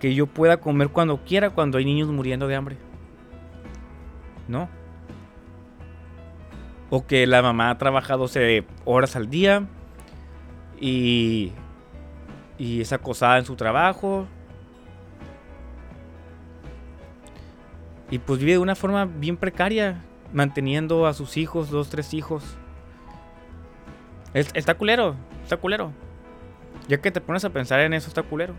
que 0.00 0.14
yo 0.14 0.26
pueda 0.26 0.56
comer 0.56 0.88
cuando 0.88 1.24
quiera 1.24 1.50
cuando 1.50 1.78
hay 1.78 1.84
niños 1.84 2.08
muriendo 2.08 2.48
de 2.48 2.56
hambre. 2.56 2.76
¿No? 4.48 4.68
O 6.90 7.06
que 7.06 7.26
la 7.26 7.40
mamá 7.40 7.70
ha 7.70 7.78
trabajado 7.78 8.20
12 8.20 8.66
horas 8.84 9.16
al 9.16 9.30
día 9.30 9.66
y 10.80 11.52
y 12.58 12.80
es 12.80 12.92
acosada 12.92 13.38
en 13.38 13.44
su 13.44 13.56
trabajo. 13.56 14.26
Y 18.08 18.18
pues 18.18 18.38
vive 18.38 18.52
de 18.52 18.58
una 18.58 18.74
forma 18.76 19.04
bien 19.04 19.36
precaria 19.36 20.04
manteniendo 20.32 21.06
a 21.06 21.14
sus 21.14 21.36
hijos, 21.36 21.70
dos, 21.70 21.88
tres 21.88 22.14
hijos. 22.14 22.44
está 24.34 24.74
culero, 24.74 25.16
está 25.42 25.56
culero. 25.56 25.92
Ya 26.88 27.00
que 27.00 27.10
te 27.10 27.20
pones 27.20 27.44
a 27.44 27.50
pensar 27.50 27.80
en 27.80 27.94
eso, 27.94 28.08
está 28.08 28.22
culero. 28.22 28.54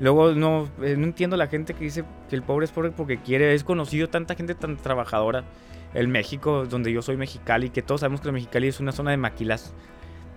Luego 0.00 0.32
no, 0.32 0.68
eh, 0.82 0.96
no 0.96 1.04
entiendo 1.04 1.36
la 1.36 1.46
gente 1.46 1.74
que 1.74 1.84
dice 1.84 2.04
que 2.28 2.36
el 2.36 2.42
pobre 2.42 2.66
es 2.66 2.72
pobre 2.72 2.90
porque 2.90 3.18
quiere. 3.18 3.54
Es 3.54 3.64
conocido 3.64 4.08
tanta 4.08 4.34
gente 4.34 4.54
tan 4.54 4.76
trabajadora. 4.76 5.44
El 5.94 6.08
México, 6.08 6.66
donde 6.66 6.92
yo 6.92 7.00
soy 7.00 7.16
mexicali, 7.16 7.70
que 7.70 7.80
todos 7.80 8.00
sabemos 8.00 8.20
que 8.20 8.28
el 8.28 8.34
Mexicali 8.34 8.68
es 8.68 8.80
una 8.80 8.92
zona 8.92 9.12
de 9.12 9.16
maquilas. 9.16 9.72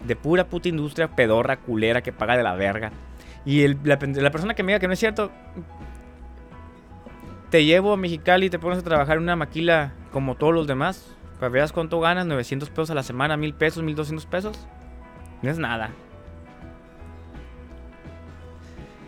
De 0.08 0.16
pura 0.16 0.48
puta 0.48 0.70
industria 0.70 1.10
pedorra, 1.10 1.58
culera, 1.58 2.02
que 2.02 2.14
paga 2.14 2.38
de 2.38 2.44
la 2.44 2.56
verga. 2.56 2.92
Y 3.46 3.68
la, 3.68 4.00
la 4.02 4.32
persona 4.32 4.54
que 4.54 4.64
me 4.64 4.72
diga 4.72 4.80
que 4.80 4.88
no 4.88 4.94
es 4.94 5.00
cierto, 5.00 5.32
te 7.50 7.66
llevo 7.66 7.94
a 7.94 7.98
Mexicali 7.98 8.48
y 8.48 8.50
te 8.50 8.60
pones 8.60 8.80
a 8.80 8.84
trabajar 8.84 9.18
en 9.18 9.24
una 9.24 9.36
maquila 9.36 9.94
como 10.12 10.36
todos 10.36 10.54
los 10.54 10.68
demás. 10.68 11.16
Para 11.40 11.50
veas 11.50 11.72
cuánto 11.72 12.00
ganas, 12.00 12.26
900 12.26 12.70
pesos 12.70 12.90
a 12.92 12.96
la 12.96 13.04
semana, 13.04 13.38
1000 13.38 13.54
pesos, 13.54 13.84
1200 13.84 14.26
pesos. 14.26 14.68
No 15.42 15.50
es 15.50 15.58
nada. 15.58 15.92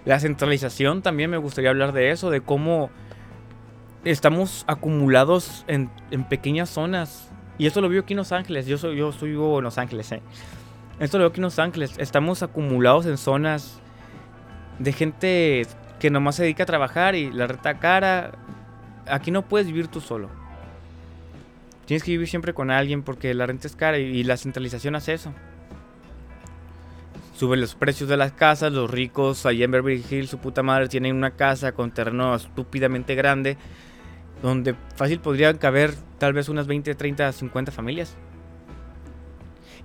La 0.05 0.19
centralización 0.19 1.01
también 1.01 1.29
me 1.29 1.37
gustaría 1.37 1.69
hablar 1.69 1.91
de 1.91 2.09
eso, 2.11 2.29
de 2.31 2.41
cómo 2.41 2.89
estamos 4.03 4.63
acumulados 4.67 5.63
en, 5.67 5.89
pequeñas 6.29 6.69
zonas. 6.69 7.31
Y 7.57 7.67
eso 7.67 7.81
lo 7.81 7.89
veo 7.89 8.01
aquí 8.01 8.13
en 8.13 8.17
Los 8.17 8.31
Ángeles. 8.31 8.65
Yo 8.65 8.77
soy, 8.77 8.97
yo 8.97 9.11
soy 9.11 9.31
vivo 9.31 9.59
en 9.59 9.65
Los 9.65 9.77
Ángeles, 9.77 10.11
eh. 10.13 10.21
Esto 10.99 11.17
lo 11.17 11.23
veo 11.23 11.29
aquí 11.29 11.39
en 11.39 11.43
Los 11.43 11.59
Ángeles. 11.59 11.93
Estamos 11.97 12.41
acumulados 12.41 13.05
en 13.05 13.17
zonas 13.17 13.79
de 14.79 14.93
gente 14.93 15.67
que 16.01 16.09
nomás 16.09 16.35
se 16.35 16.41
dedica 16.41 16.63
a 16.63 16.65
trabajar 16.65 17.13
y 17.13 17.31
la 17.31 17.45
reta 17.45 17.77
cara. 17.77 18.31
Aquí 19.07 19.29
no 19.29 19.43
puedes 19.43 19.67
vivir 19.67 19.87
tú 19.87 20.01
solo. 20.01 20.29
Tienes 21.85 22.03
que 22.03 22.09
vivir 22.09 22.27
siempre 22.27 22.55
con 22.55 22.71
alguien 22.71 23.03
porque 23.03 23.35
la 23.35 23.45
renta 23.45 23.67
es 23.67 23.75
cara 23.75 23.99
y 23.99 24.23
la 24.23 24.35
centralización 24.35 24.95
hace 24.95 25.13
eso. 25.13 25.31
Suben 27.35 27.61
los 27.61 27.75
precios 27.75 28.09
de 28.09 28.17
las 28.17 28.31
casas, 28.31 28.73
los 28.73 28.89
ricos 28.89 29.45
allá 29.45 29.65
en 29.65 29.69
Beverly 29.69 30.03
Hills, 30.09 30.31
su 30.31 30.39
puta 30.39 30.63
madre, 30.63 30.87
tienen 30.87 31.15
una 31.15 31.31
casa 31.31 31.73
con 31.73 31.91
terreno 31.91 32.33
estúpidamente 32.33 33.13
grande, 33.13 33.57
donde 34.41 34.73
fácil 34.95 35.19
podrían 35.19 35.59
caber 35.59 35.93
tal 36.17 36.33
vez 36.33 36.49
unas 36.49 36.65
20, 36.65 36.95
30, 36.95 37.31
50 37.31 37.71
familias. 37.71 38.17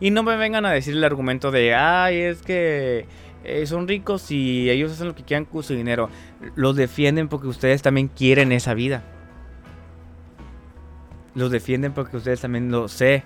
Y 0.00 0.10
no 0.10 0.22
me 0.22 0.36
vengan 0.36 0.64
a 0.64 0.72
decir 0.72 0.94
el 0.94 1.04
argumento 1.04 1.50
de, 1.50 1.74
ay, 1.74 2.16
es 2.16 2.40
que 2.40 3.06
eh, 3.46 3.66
son 3.66 3.86
ricos 3.86 4.30
y 4.30 4.68
ellos 4.70 4.92
hacen 4.92 5.08
lo 5.08 5.14
que 5.14 5.22
quieran 5.22 5.44
con 5.44 5.62
su 5.62 5.74
dinero. 5.74 6.10
Los 6.54 6.76
defienden 6.76 7.28
porque 7.28 7.46
ustedes 7.46 7.82
también 7.82 8.08
quieren 8.08 8.52
esa 8.52 8.74
vida. 8.74 9.04
Los 11.34 11.50
defienden 11.50 11.92
porque 11.92 12.16
ustedes 12.16 12.40
también 12.40 12.70
lo 12.70 12.88
sé. 12.88 13.22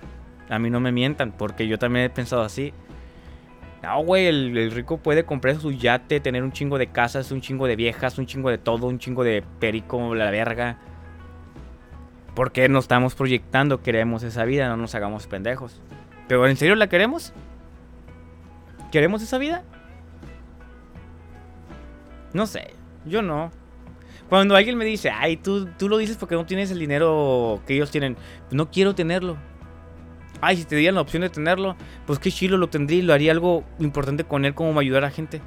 A 0.49 0.59
mí 0.59 0.69
no 0.69 0.79
me 0.79 0.91
mientan, 0.91 1.31
porque 1.31 1.67
yo 1.67 1.79
también 1.79 2.05
he 2.05 2.09
pensado 2.09 2.41
así. 2.41 2.73
No, 3.81 4.03
güey, 4.03 4.27
el, 4.27 4.71
rico 4.71 4.97
puede 4.97 5.23
comprar 5.23 5.55
su 5.55 5.71
yate, 5.71 6.19
tener 6.19 6.43
un 6.43 6.51
chingo 6.51 6.77
de 6.77 6.87
casas, 6.87 7.31
un 7.31 7.41
chingo 7.41 7.65
de 7.67 7.75
viejas, 7.75 8.17
un 8.19 8.25
chingo 8.25 8.49
de 8.49 8.57
todo, 8.57 8.87
un 8.87 8.99
chingo 8.99 9.23
de 9.23 9.43
perico, 9.59 10.13
la 10.13 10.29
verga. 10.29 10.77
¿Por 12.35 12.51
qué 12.51 12.69
no 12.69 12.79
estamos 12.79 13.15
proyectando? 13.15 13.81
Queremos 13.81 14.23
esa 14.23 14.45
vida, 14.45 14.67
no 14.67 14.77
nos 14.77 14.93
hagamos 14.93 15.25
pendejos. 15.25 15.81
¿Pero 16.27 16.45
en 16.47 16.57
serio 16.57 16.75
la 16.75 16.89
queremos? 16.89 17.33
¿Queremos 18.91 19.23
esa 19.23 19.37
vida? 19.37 19.63
No 22.33 22.45
sé, 22.47 22.73
yo 23.05 23.21
no. 23.21 23.51
Cuando 24.29 24.55
alguien 24.55 24.77
me 24.77 24.85
dice, 24.85 25.09
ay, 25.09 25.35
tú, 25.37 25.67
tú 25.77 25.89
lo 25.89 25.97
dices 25.97 26.15
porque 26.15 26.35
no 26.35 26.45
tienes 26.45 26.71
el 26.71 26.79
dinero 26.79 27.61
que 27.67 27.75
ellos 27.75 27.91
tienen, 27.91 28.15
no 28.51 28.71
quiero 28.71 28.95
tenerlo. 28.95 29.37
Ay, 30.39 30.57
si 30.57 30.63
te 30.63 30.75
dieran 30.75 30.95
la 30.95 31.01
opción 31.01 31.21
de 31.21 31.29
tenerlo, 31.29 31.75
pues 32.07 32.17
qué 32.17 32.31
chilo 32.31 32.57
lo 32.57 32.69
tendría 32.69 32.99
y 32.99 33.01
lo 33.01 33.13
haría 33.13 33.31
algo 33.31 33.63
importante 33.79 34.23
con 34.23 34.45
él 34.45 34.55
como 34.55 34.79
ayudar 34.79 35.03
a 35.03 35.11
gente. 35.11 35.41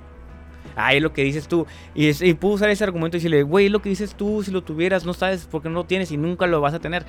Ay, 0.77 0.99
es 0.99 1.03
lo 1.03 1.12
que 1.12 1.25
dices 1.25 1.49
tú. 1.49 1.66
Y, 1.94 2.11
y 2.25 2.35
puedo 2.35 2.55
usar 2.55 2.68
ese 2.68 2.85
argumento 2.85 3.16
y 3.16 3.20
decirle, 3.20 3.42
güey, 3.42 3.66
es 3.66 3.73
lo 3.73 3.81
que 3.81 3.88
dices 3.88 4.14
tú, 4.14 4.42
si 4.42 4.51
lo 4.51 4.62
tuvieras, 4.62 5.07
no 5.07 5.14
sabes 5.14 5.47
por 5.47 5.62
qué 5.62 5.68
no 5.68 5.77
lo 5.77 5.85
tienes 5.85 6.12
y 6.12 6.16
nunca 6.16 6.47
lo 6.47 6.61
vas 6.61 6.75
a 6.75 6.79
tener. 6.79 7.07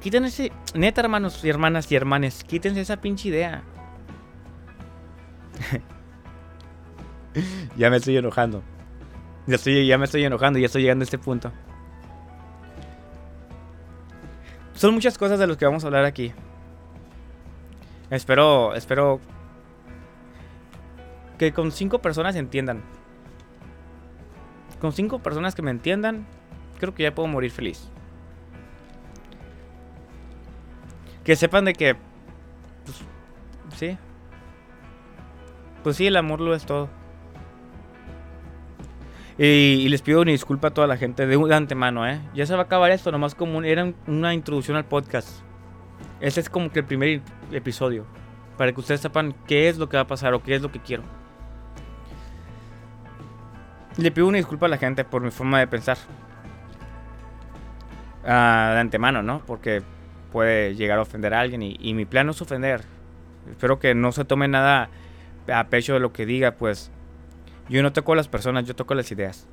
Quítense, 0.00 0.52
neta 0.74 1.00
hermanos 1.00 1.44
y 1.44 1.48
hermanas 1.48 1.90
y 1.90 1.96
hermanes, 1.96 2.44
quítense 2.44 2.80
esa 2.80 3.00
pinche 3.00 3.28
idea. 3.28 3.62
ya 7.76 7.90
me 7.90 7.96
estoy 7.96 8.16
enojando. 8.16 8.62
Ya, 9.46 9.56
estoy, 9.56 9.86
ya 9.86 9.98
me 9.98 10.04
estoy 10.04 10.24
enojando, 10.24 10.58
ya 10.58 10.66
estoy 10.66 10.82
llegando 10.82 11.02
a 11.02 11.06
este 11.06 11.18
punto. 11.18 11.52
Son 14.74 14.92
muchas 14.92 15.16
cosas 15.16 15.38
de 15.38 15.46
las 15.46 15.56
que 15.56 15.64
vamos 15.64 15.84
a 15.84 15.86
hablar 15.86 16.04
aquí. 16.04 16.32
Espero, 18.10 18.74
espero 18.74 19.20
que 21.38 21.52
con 21.52 21.72
cinco 21.72 22.00
personas 22.00 22.36
entiendan. 22.36 22.82
Con 24.80 24.92
cinco 24.92 25.20
personas 25.20 25.54
que 25.54 25.62
me 25.62 25.70
entiendan, 25.70 26.26
creo 26.78 26.94
que 26.94 27.04
ya 27.04 27.14
puedo 27.14 27.28
morir 27.28 27.50
feliz. 27.50 27.88
Que 31.24 31.34
sepan 31.34 31.64
de 31.64 31.72
que, 31.72 31.96
pues, 32.84 32.98
sí. 33.76 33.98
Pues 35.82 35.96
sí, 35.96 36.06
el 36.06 36.16
amor 36.16 36.40
lo 36.40 36.54
es 36.54 36.66
todo. 36.66 36.88
Y, 39.38 39.88
les 39.90 40.00
pido 40.00 40.22
una 40.22 40.30
disculpa 40.30 40.68
a 40.68 40.70
toda 40.70 40.86
la 40.86 40.96
gente 40.96 41.26
de, 41.26 41.54
antemano, 41.54 42.08
¿eh? 42.08 42.20
Ya 42.34 42.46
se 42.46 42.54
va 42.54 42.60
a 42.60 42.64
acabar 42.64 42.90
esto, 42.90 43.12
nomás 43.12 43.34
como 43.34 43.62
era 43.62 43.92
una 44.06 44.32
introducción 44.32 44.76
al 44.78 44.86
podcast. 44.86 45.40
Este 46.20 46.40
es 46.40 46.48
como 46.48 46.70
que 46.70 46.78
el 46.78 46.86
primer 46.86 47.20
episodio. 47.52 48.06
Para 48.56 48.72
que 48.72 48.80
ustedes 48.80 49.02
sepan 49.02 49.34
qué 49.46 49.68
es 49.68 49.76
lo 49.76 49.90
que 49.90 49.98
va 49.98 50.04
a 50.04 50.06
pasar 50.06 50.32
o 50.32 50.42
qué 50.42 50.54
es 50.54 50.62
lo 50.62 50.72
que 50.72 50.80
quiero. 50.80 51.02
Le 53.98 54.10
pido 54.10 54.26
una 54.26 54.38
disculpa 54.38 54.66
a 54.66 54.68
la 54.70 54.78
gente 54.78 55.04
por 55.04 55.20
mi 55.20 55.30
forma 55.30 55.58
de 55.58 55.66
pensar. 55.66 55.98
Ah, 58.24 58.70
de 58.72 58.80
antemano, 58.80 59.22
¿no? 59.22 59.42
Porque 59.46 59.82
puede 60.32 60.74
llegar 60.74 60.98
a 60.98 61.02
ofender 61.02 61.34
a 61.34 61.40
alguien 61.40 61.62
y, 61.62 61.76
y, 61.78 61.92
mi 61.92 62.06
plan 62.06 62.24
no 62.24 62.32
es 62.32 62.40
ofender. 62.40 62.82
Espero 63.50 63.78
que 63.78 63.94
no 63.94 64.12
se 64.12 64.24
tome 64.24 64.48
nada 64.48 64.88
a 65.52 65.64
pecho 65.64 65.92
de 65.92 66.00
lo 66.00 66.12
que 66.12 66.24
diga, 66.24 66.52
pues 66.52 66.90
yo 67.68 67.82
no 67.82 67.92
toco 67.92 68.12
a 68.12 68.16
las 68.16 68.28
personas, 68.28 68.66
yo 68.66 68.76
toco 68.76 68.94
las 68.94 69.10
ideas. 69.10 69.46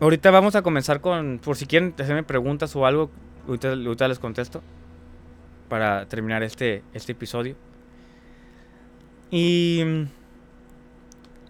Ahorita 0.00 0.32
vamos 0.32 0.56
a 0.56 0.62
comenzar 0.62 1.00
con, 1.00 1.38
por 1.38 1.56
si 1.56 1.66
quieren 1.66 1.94
hacerme 1.96 2.24
preguntas 2.24 2.74
o 2.74 2.86
algo, 2.86 3.10
ahorita, 3.46 4.08
les 4.08 4.18
contesto 4.18 4.60
para 5.68 6.06
terminar 6.06 6.42
este, 6.42 6.82
este 6.92 7.12
episodio. 7.12 7.54
Y, 9.30 9.84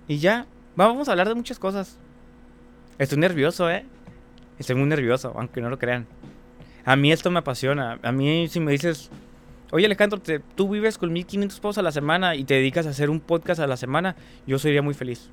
y 0.06 0.18
ya, 0.18 0.46
vamos 0.76 1.08
a 1.08 1.12
hablar 1.12 1.28
de 1.28 1.34
muchas 1.34 1.58
cosas. 1.58 1.98
Estoy 2.98 3.18
nervioso, 3.18 3.70
¿eh? 3.70 3.86
Estoy 4.58 4.76
muy 4.76 4.86
nervioso, 4.86 5.32
aunque 5.34 5.62
no 5.62 5.70
lo 5.70 5.78
crean. 5.78 6.06
A 6.84 6.94
mí 6.94 7.10
esto 7.10 7.30
me 7.30 7.38
apasiona. 7.38 7.98
A 8.02 8.12
mí 8.12 8.48
si 8.48 8.60
me 8.60 8.72
dices, 8.72 9.10
oye 9.72 9.86
Alejandro, 9.86 10.20
tú 10.54 10.68
vives 10.68 10.98
con 10.98 11.12
1500 11.12 11.58
pesos 11.58 11.78
a 11.78 11.82
la 11.82 11.90
semana 11.90 12.36
y 12.36 12.44
te 12.44 12.54
dedicas 12.54 12.86
a 12.86 12.90
hacer 12.90 13.10
un 13.10 13.20
podcast 13.20 13.60
a 13.60 13.66
la 13.66 13.76
semana, 13.76 14.14
yo 14.46 14.58
sería 14.58 14.82
muy 14.82 14.94
feliz. 14.94 15.30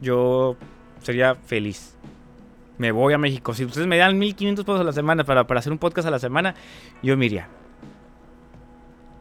Yo 0.00 0.56
sería 1.02 1.34
feliz. 1.34 1.96
Me 2.78 2.92
voy 2.92 3.12
a 3.12 3.18
México. 3.18 3.54
Si 3.54 3.64
ustedes 3.64 3.86
me 3.86 3.98
dan 3.98 4.18
1500 4.18 4.64
pesos 4.64 4.80
a 4.80 4.84
la 4.84 4.92
semana 4.92 5.24
para, 5.24 5.42
hacer 5.42 5.72
un 5.72 5.78
podcast 5.78 6.08
a 6.08 6.10
la 6.10 6.18
semana, 6.18 6.54
yo 7.02 7.16
me 7.16 7.26
iría. 7.26 7.48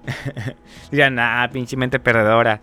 Dirían, 0.92 1.18
ah, 1.20 1.50
pinche 1.52 1.76
mente 1.76 2.00
perdedora. 2.00 2.62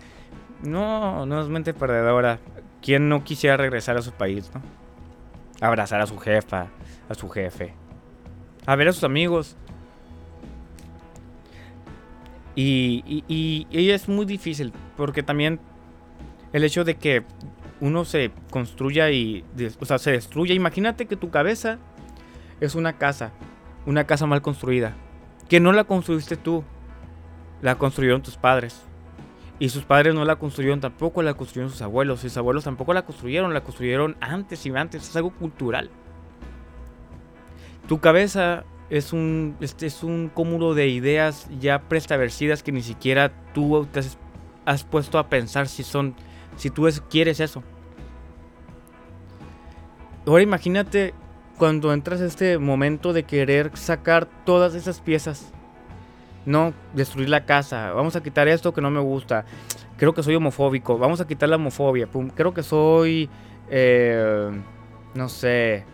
No, 0.62 1.26
no 1.26 1.40
es 1.40 1.48
mente 1.48 1.74
perdedora. 1.74 2.38
¿Quién 2.80 3.08
no 3.08 3.24
quisiera 3.24 3.56
regresar 3.56 3.96
a 3.96 4.02
su 4.02 4.12
país, 4.12 4.50
no? 4.54 4.62
Abrazar 5.60 6.00
a 6.00 6.06
su 6.06 6.18
jefa, 6.18 6.68
a 7.08 7.14
su 7.14 7.28
jefe. 7.28 7.74
A 8.66 8.76
ver 8.76 8.88
a 8.88 8.92
sus 8.92 9.04
amigos. 9.04 9.56
Y, 12.62 13.24
y, 13.26 13.90
es 13.90 14.06
muy 14.06 14.26
difícil, 14.26 14.74
porque 14.96 15.22
también 15.22 15.60
el 16.52 16.62
hecho 16.62 16.84
de 16.84 16.96
que 16.96 17.24
uno 17.80 18.04
se 18.04 18.32
construya 18.50 19.10
y, 19.10 19.44
o 19.80 19.84
sea, 19.86 19.98
se 19.98 20.12
destruya. 20.12 20.54
Imagínate 20.54 21.06
que 21.06 21.16
tu 21.16 21.30
cabeza 21.30 21.78
es 22.60 22.74
una 22.74 22.98
casa, 22.98 23.32
una 23.86 24.04
casa 24.04 24.26
mal 24.26 24.42
construida, 24.42 24.94
que 25.48 25.58
no 25.58 25.72
la 25.72 25.84
construiste 25.84 26.36
tú, 26.36 26.62
la 27.62 27.78
construyeron 27.78 28.20
tus 28.20 28.36
padres. 28.36 28.82
Y 29.58 29.70
sus 29.70 29.84
padres 29.84 30.14
no 30.14 30.26
la 30.26 30.36
construyeron 30.36 30.80
tampoco, 30.80 31.22
la 31.22 31.34
construyeron 31.34 31.70
sus 31.70 31.82
abuelos. 31.82 32.20
Sus 32.20 32.36
abuelos 32.36 32.64
tampoco 32.64 32.92
la 32.92 33.06
construyeron, 33.06 33.54
la 33.54 33.62
construyeron 33.62 34.16
antes 34.20 34.64
y 34.64 34.70
antes. 34.70 35.08
Es 35.08 35.16
algo 35.16 35.30
cultural. 35.30 35.90
Tu 37.86 38.00
cabeza 38.00 38.64
es 38.90 39.12
un, 39.12 39.56
este 39.60 39.86
es 39.86 40.02
un 40.02 40.28
cúmulo 40.28 40.74
de 40.74 40.88
ideas 40.88 41.48
ya 41.60 41.80
preestablecidas 41.80 42.62
que 42.62 42.72
ni 42.72 42.82
siquiera 42.82 43.32
tú 43.54 43.86
te 43.90 44.00
has 44.66 44.84
puesto 44.84 45.18
a 45.18 45.28
pensar 45.28 45.68
si 45.68 45.82
son 45.82 46.14
si 46.56 46.68
tú 46.70 46.86
quieres 47.08 47.40
eso. 47.40 47.62
Ahora 50.26 50.42
imagínate 50.42 51.14
cuando 51.56 51.92
entras 51.92 52.20
a 52.20 52.26
este 52.26 52.58
momento 52.58 53.12
de 53.12 53.22
querer 53.22 53.70
sacar 53.74 54.26
todas 54.44 54.74
esas 54.74 55.00
piezas. 55.00 55.52
No, 56.46 56.72
destruir 56.94 57.28
la 57.28 57.44
casa. 57.44 57.92
Vamos 57.92 58.16
a 58.16 58.22
quitar 58.22 58.48
esto 58.48 58.72
que 58.72 58.80
no 58.80 58.90
me 58.90 59.00
gusta. 59.00 59.44
Creo 59.96 60.14
que 60.14 60.22
soy 60.22 60.34
homofóbico. 60.34 60.98
Vamos 60.98 61.20
a 61.20 61.26
quitar 61.26 61.48
la 61.48 61.56
homofobia. 61.56 62.08
Creo 62.34 62.54
que 62.54 62.62
soy... 62.62 63.28
Eh, 63.68 64.50
no 65.14 65.28
sé. 65.28 65.84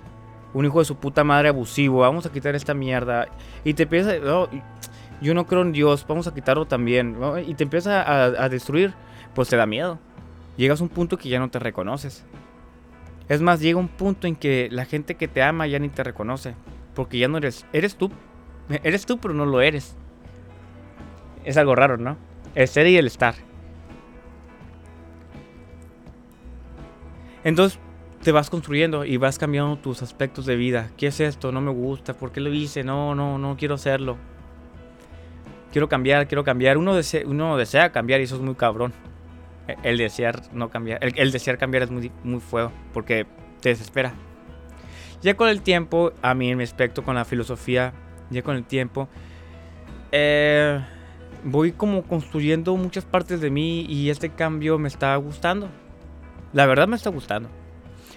Un 0.56 0.64
hijo 0.64 0.78
de 0.78 0.86
su 0.86 0.96
puta 0.96 1.22
madre 1.22 1.48
abusivo. 1.50 2.00
Vamos 2.00 2.24
a 2.24 2.32
quitar 2.32 2.54
esta 2.54 2.72
mierda. 2.72 3.28
Y 3.62 3.74
te 3.74 3.82
empieza... 3.82 4.16
yo 5.20 5.34
no 5.34 5.46
creo 5.46 5.60
en 5.60 5.72
Dios. 5.72 6.06
Vamos 6.08 6.26
a 6.26 6.32
quitarlo 6.32 6.64
también. 6.64 7.16
Y 7.46 7.54
te 7.54 7.64
empieza 7.64 8.42
a 8.42 8.48
destruir. 8.48 8.94
Pues 9.34 9.48
te 9.48 9.56
da 9.56 9.66
miedo 9.66 9.98
llegas 10.56 10.80
a 10.80 10.84
un 10.84 10.88
punto 10.88 11.18
que 11.18 11.28
ya 11.28 11.38
no 11.38 11.50
te 11.50 11.58
reconoces. 11.58 12.24
Es 13.28 13.40
más, 13.42 13.60
llega 13.60 13.78
un 13.78 13.88
punto 13.88 14.26
en 14.26 14.36
que 14.36 14.68
la 14.70 14.84
gente 14.84 15.16
que 15.16 15.28
te 15.28 15.42
ama 15.42 15.66
ya 15.66 15.78
ni 15.78 15.88
te 15.88 16.04
reconoce. 16.04 16.54
Porque 16.94 17.18
ya 17.18 17.28
no 17.28 17.38
eres. 17.38 17.66
Eres 17.72 17.96
tú. 17.96 18.10
Eres 18.82 19.06
tú, 19.06 19.18
pero 19.18 19.34
no 19.34 19.46
lo 19.46 19.60
eres. 19.60 19.96
Es 21.44 21.56
algo 21.56 21.74
raro, 21.74 21.96
¿no? 21.96 22.16
El 22.54 22.66
ser 22.66 22.86
y 22.86 22.96
el 22.96 23.06
estar. 23.06 23.34
Entonces 27.44 27.78
te 28.26 28.32
vas 28.32 28.50
construyendo 28.50 29.04
y 29.04 29.18
vas 29.18 29.38
cambiando 29.38 29.76
tus 29.76 30.02
aspectos 30.02 30.46
de 30.46 30.56
vida. 30.56 30.90
¿Qué 30.96 31.06
es 31.06 31.20
esto? 31.20 31.52
No 31.52 31.60
me 31.60 31.70
gusta. 31.70 32.12
¿Por 32.12 32.32
qué 32.32 32.40
lo 32.40 32.52
hice? 32.52 32.82
No, 32.82 33.14
no, 33.14 33.38
no 33.38 33.56
quiero 33.56 33.76
hacerlo. 33.76 34.16
Quiero 35.70 35.88
cambiar, 35.88 36.26
quiero 36.26 36.42
cambiar. 36.42 36.76
Uno 36.76 36.96
desea, 36.96 37.22
uno 37.24 37.56
desea 37.56 37.92
cambiar 37.92 38.18
y 38.18 38.24
eso 38.24 38.34
es 38.34 38.42
muy 38.42 38.56
cabrón. 38.56 38.92
E, 39.68 39.76
el 39.84 39.96
desear 39.96 40.42
no 40.52 40.70
cambiar. 40.70 40.98
El, 41.02 41.30
desear 41.30 41.56
cambiar 41.56 41.84
es 41.84 41.90
muy, 41.92 42.10
muy 42.24 42.40
fuego 42.40 42.72
porque 42.92 43.28
te 43.60 43.68
desespera. 43.68 44.12
Ya 45.22 45.36
con 45.36 45.48
el 45.48 45.62
tiempo, 45.62 46.12
a 46.20 46.34
mí 46.34 46.50
en 46.50 46.58
mi 46.58 46.64
aspecto 46.64 47.04
con 47.04 47.14
la 47.14 47.24
filosofía, 47.24 47.92
ya 48.30 48.42
con 48.42 48.56
el 48.56 48.64
tiempo, 48.64 49.08
eh, 50.10 50.84
voy 51.44 51.70
como 51.70 52.02
construyendo 52.02 52.76
muchas 52.76 53.04
partes 53.04 53.40
de 53.40 53.50
mí 53.50 53.82
y 53.82 54.10
este 54.10 54.30
cambio 54.30 54.80
me 54.80 54.88
está 54.88 55.14
gustando. 55.14 55.68
La 56.52 56.66
verdad 56.66 56.88
me 56.88 56.96
está 56.96 57.10
gustando. 57.10 57.50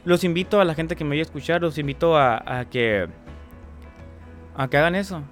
Los 0.05 0.23
invito 0.23 0.62
a 0.62 0.65
la 0.65 0.73
gente 0.73 0.95
que 0.95 1.03
me 1.03 1.12
vaya 1.12 1.21
a 1.21 1.25
escuchar, 1.25 1.62
los 1.62 1.77
invito 1.77 2.17
a, 2.17 2.65
que 2.69 3.07
a 4.55 4.67
que 4.67 4.77
hagan 4.77 4.95
eso. 4.95 5.23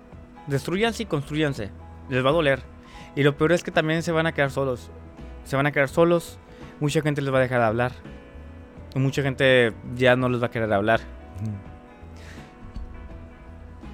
Destruyanse 0.48 1.04
y 1.04 1.06
construyanse. 1.06 1.72
Les 2.10 2.24
va 2.24 2.30
a 2.30 2.34
doler. 2.34 2.62
Y 3.16 3.24
lo 3.24 3.36
peor 3.36 3.52
es 3.52 3.64
que 3.64 3.72
también 3.72 4.04
se 4.04 4.12
van 4.12 4.28
a 4.28 4.34
quedar 4.34 4.52
solos. 4.52 4.92
Se 5.44 5.56
van 5.56 5.66
a 5.66 5.72
quedar 5.72 5.90
solos. 5.90 6.40
Mucha 6.80 7.02
gente 7.02 7.22
les 7.22 7.34
va 7.34 7.38
a 7.38 7.42
dejar 7.42 7.60
de 7.60 7.66
hablar. 7.66 7.92
Y 8.96 9.00
mucha 9.00 9.22
gente 9.22 9.74
ya 9.96 10.16
no 10.16 10.30
les 10.30 10.42
va 10.42 10.48
a 10.48 10.52
querer 10.52 10.72
hablar. 10.72 11.02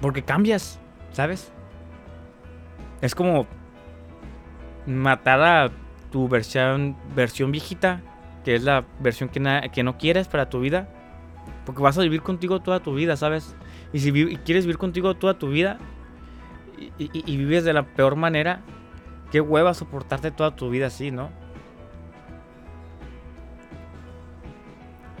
Porque 0.00 0.22
cambias, 0.22 0.78
¿sabes? 1.12 1.52
Es 3.00 3.14
como 3.14 3.46
matar 4.86 5.40
a 5.40 5.70
tu 6.10 6.28
versión, 6.28 6.96
versión 7.14 7.50
viejita, 7.50 8.00
que 8.44 8.54
es 8.54 8.62
la 8.62 8.84
versión 9.00 9.28
que, 9.28 9.70
que 9.72 9.82
no 9.82 9.98
quieres 9.98 10.28
para 10.28 10.48
tu 10.48 10.60
vida. 10.60 10.88
Porque 11.66 11.82
vas 11.82 11.98
a 11.98 12.02
vivir 12.02 12.22
contigo 12.22 12.60
toda 12.60 12.80
tu 12.80 12.94
vida, 12.94 13.16
¿sabes? 13.16 13.56
Y 13.92 14.00
si 14.00 14.12
quieres 14.44 14.64
vivir 14.66 14.78
contigo 14.78 15.14
toda 15.14 15.38
tu 15.38 15.48
vida 15.48 15.78
y, 16.98 17.36
vives 17.36 17.64
de 17.64 17.72
la 17.72 17.84
peor 17.84 18.16
manera, 18.16 18.60
qué 19.30 19.40
hueva 19.40 19.74
soportarte 19.74 20.30
toda 20.30 20.54
tu 20.56 20.68
vida 20.70 20.88
así, 20.88 21.10
¿no? 21.10 21.30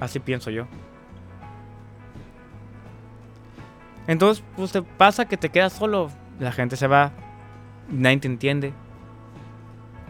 Así 0.00 0.18
pienso 0.18 0.50
yo. 0.50 0.66
Entonces, 4.06 4.44
pues 4.56 4.72
te 4.72 4.82
pasa 4.82 5.26
que 5.26 5.36
te 5.36 5.48
quedas 5.48 5.72
solo. 5.72 6.10
La 6.38 6.52
gente 6.52 6.76
se 6.76 6.86
va. 6.86 7.12
Nadie 7.88 8.18
te 8.18 8.28
entiende. 8.28 8.74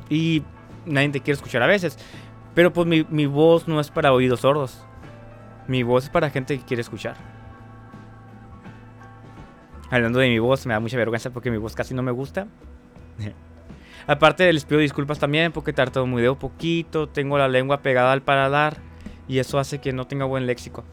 Y 0.08 0.42
nadie 0.86 1.10
te 1.10 1.20
quiere 1.20 1.36
escuchar 1.36 1.62
a 1.62 1.66
veces. 1.66 1.98
Pero 2.54 2.72
pues 2.72 2.86
mi, 2.86 3.04
mi 3.10 3.26
voz 3.26 3.68
no 3.68 3.80
es 3.80 3.90
para 3.90 4.12
oídos 4.12 4.40
sordos. 4.40 4.84
Mi 5.66 5.82
voz 5.82 6.04
es 6.04 6.10
para 6.10 6.30
gente 6.30 6.58
que 6.58 6.64
quiere 6.64 6.82
escuchar. 6.82 7.16
Hablando 9.90 10.18
de 10.18 10.28
mi 10.28 10.38
voz, 10.38 10.66
me 10.66 10.74
da 10.74 10.80
mucha 10.80 10.96
vergüenza 10.96 11.30
porque 11.30 11.50
mi 11.50 11.56
voz 11.56 11.74
casi 11.74 11.94
no 11.94 12.02
me 12.02 12.12
gusta. 12.12 12.46
Aparte 14.06 14.52
les 14.52 14.64
pido 14.64 14.80
disculpas 14.80 15.18
también 15.18 15.52
porque 15.52 15.72
tartamudeo 15.72 16.38
poquito, 16.38 17.08
tengo 17.08 17.38
la 17.38 17.48
lengua 17.48 17.80
pegada 17.80 18.12
al 18.12 18.22
paladar 18.22 18.76
y 19.26 19.38
eso 19.38 19.58
hace 19.58 19.80
que 19.80 19.92
no 19.92 20.06
tenga 20.06 20.26
buen 20.26 20.46
léxico. 20.46 20.84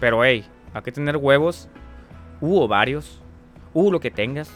Pero 0.00 0.24
hey, 0.24 0.44
hay 0.74 0.82
que 0.82 0.90
tener 0.90 1.16
huevos, 1.16 1.68
u 2.40 2.66
varios 2.66 3.22
u 3.74 3.90
lo 3.90 4.00
que 4.00 4.10
tengas. 4.10 4.50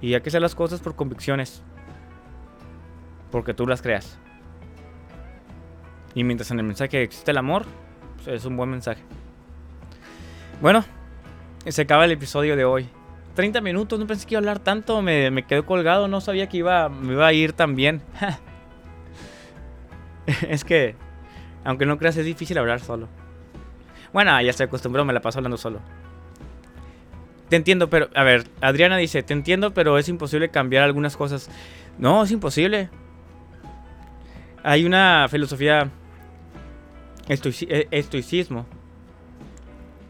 Y 0.00 0.14
hay 0.14 0.20
que 0.20 0.28
hacer 0.28 0.42
las 0.42 0.54
cosas 0.54 0.80
por 0.80 0.96
convicciones. 0.96 1.62
Porque 3.30 3.54
tú 3.54 3.66
las 3.66 3.80
creas. 3.80 4.18
Y 6.14 6.24
mientras 6.24 6.50
en 6.50 6.58
el 6.60 6.64
mensaje 6.64 7.02
existe 7.02 7.30
el 7.30 7.38
amor, 7.38 7.64
pues, 8.16 8.28
es 8.28 8.44
un 8.44 8.56
buen 8.56 8.70
mensaje. 8.70 9.02
Bueno, 10.60 10.84
se 11.66 11.82
acaba 11.82 12.04
el 12.04 12.12
episodio 12.12 12.56
de 12.56 12.64
hoy. 12.64 12.88
30 13.34 13.60
minutos, 13.60 13.98
no 13.98 14.06
pensé 14.06 14.26
que 14.26 14.34
iba 14.34 14.38
a 14.38 14.42
hablar 14.42 14.60
tanto, 14.60 15.02
me, 15.02 15.30
me 15.30 15.44
quedé 15.44 15.62
colgado, 15.62 16.06
no 16.06 16.20
sabía 16.20 16.48
que 16.48 16.58
iba, 16.58 16.88
me 16.88 17.14
iba 17.14 17.26
a 17.26 17.32
ir 17.32 17.52
tan 17.52 17.74
bien. 17.74 18.00
es 20.48 20.64
que, 20.64 20.94
aunque 21.64 21.84
no 21.84 21.98
creas, 21.98 22.16
es 22.16 22.24
difícil 22.24 22.56
hablar 22.58 22.80
solo. 22.80 23.08
Bueno, 24.12 24.40
ya 24.40 24.52
se 24.52 24.62
acostumbró, 24.62 25.04
me 25.04 25.12
la 25.12 25.20
paso 25.20 25.40
hablando 25.40 25.56
solo. 25.56 25.80
Te 27.48 27.56
entiendo, 27.56 27.90
pero, 27.90 28.08
a 28.14 28.22
ver, 28.22 28.46
Adriana 28.60 28.96
dice, 28.96 29.22
te 29.24 29.32
entiendo, 29.32 29.74
pero 29.74 29.98
es 29.98 30.08
imposible 30.08 30.50
cambiar 30.50 30.84
algunas 30.84 31.16
cosas. 31.16 31.50
No, 31.98 32.22
es 32.22 32.30
imposible. 32.30 32.88
Hay 34.62 34.86
una 34.86 35.26
filosofía 35.28 35.90
estoicismo. 37.28 38.66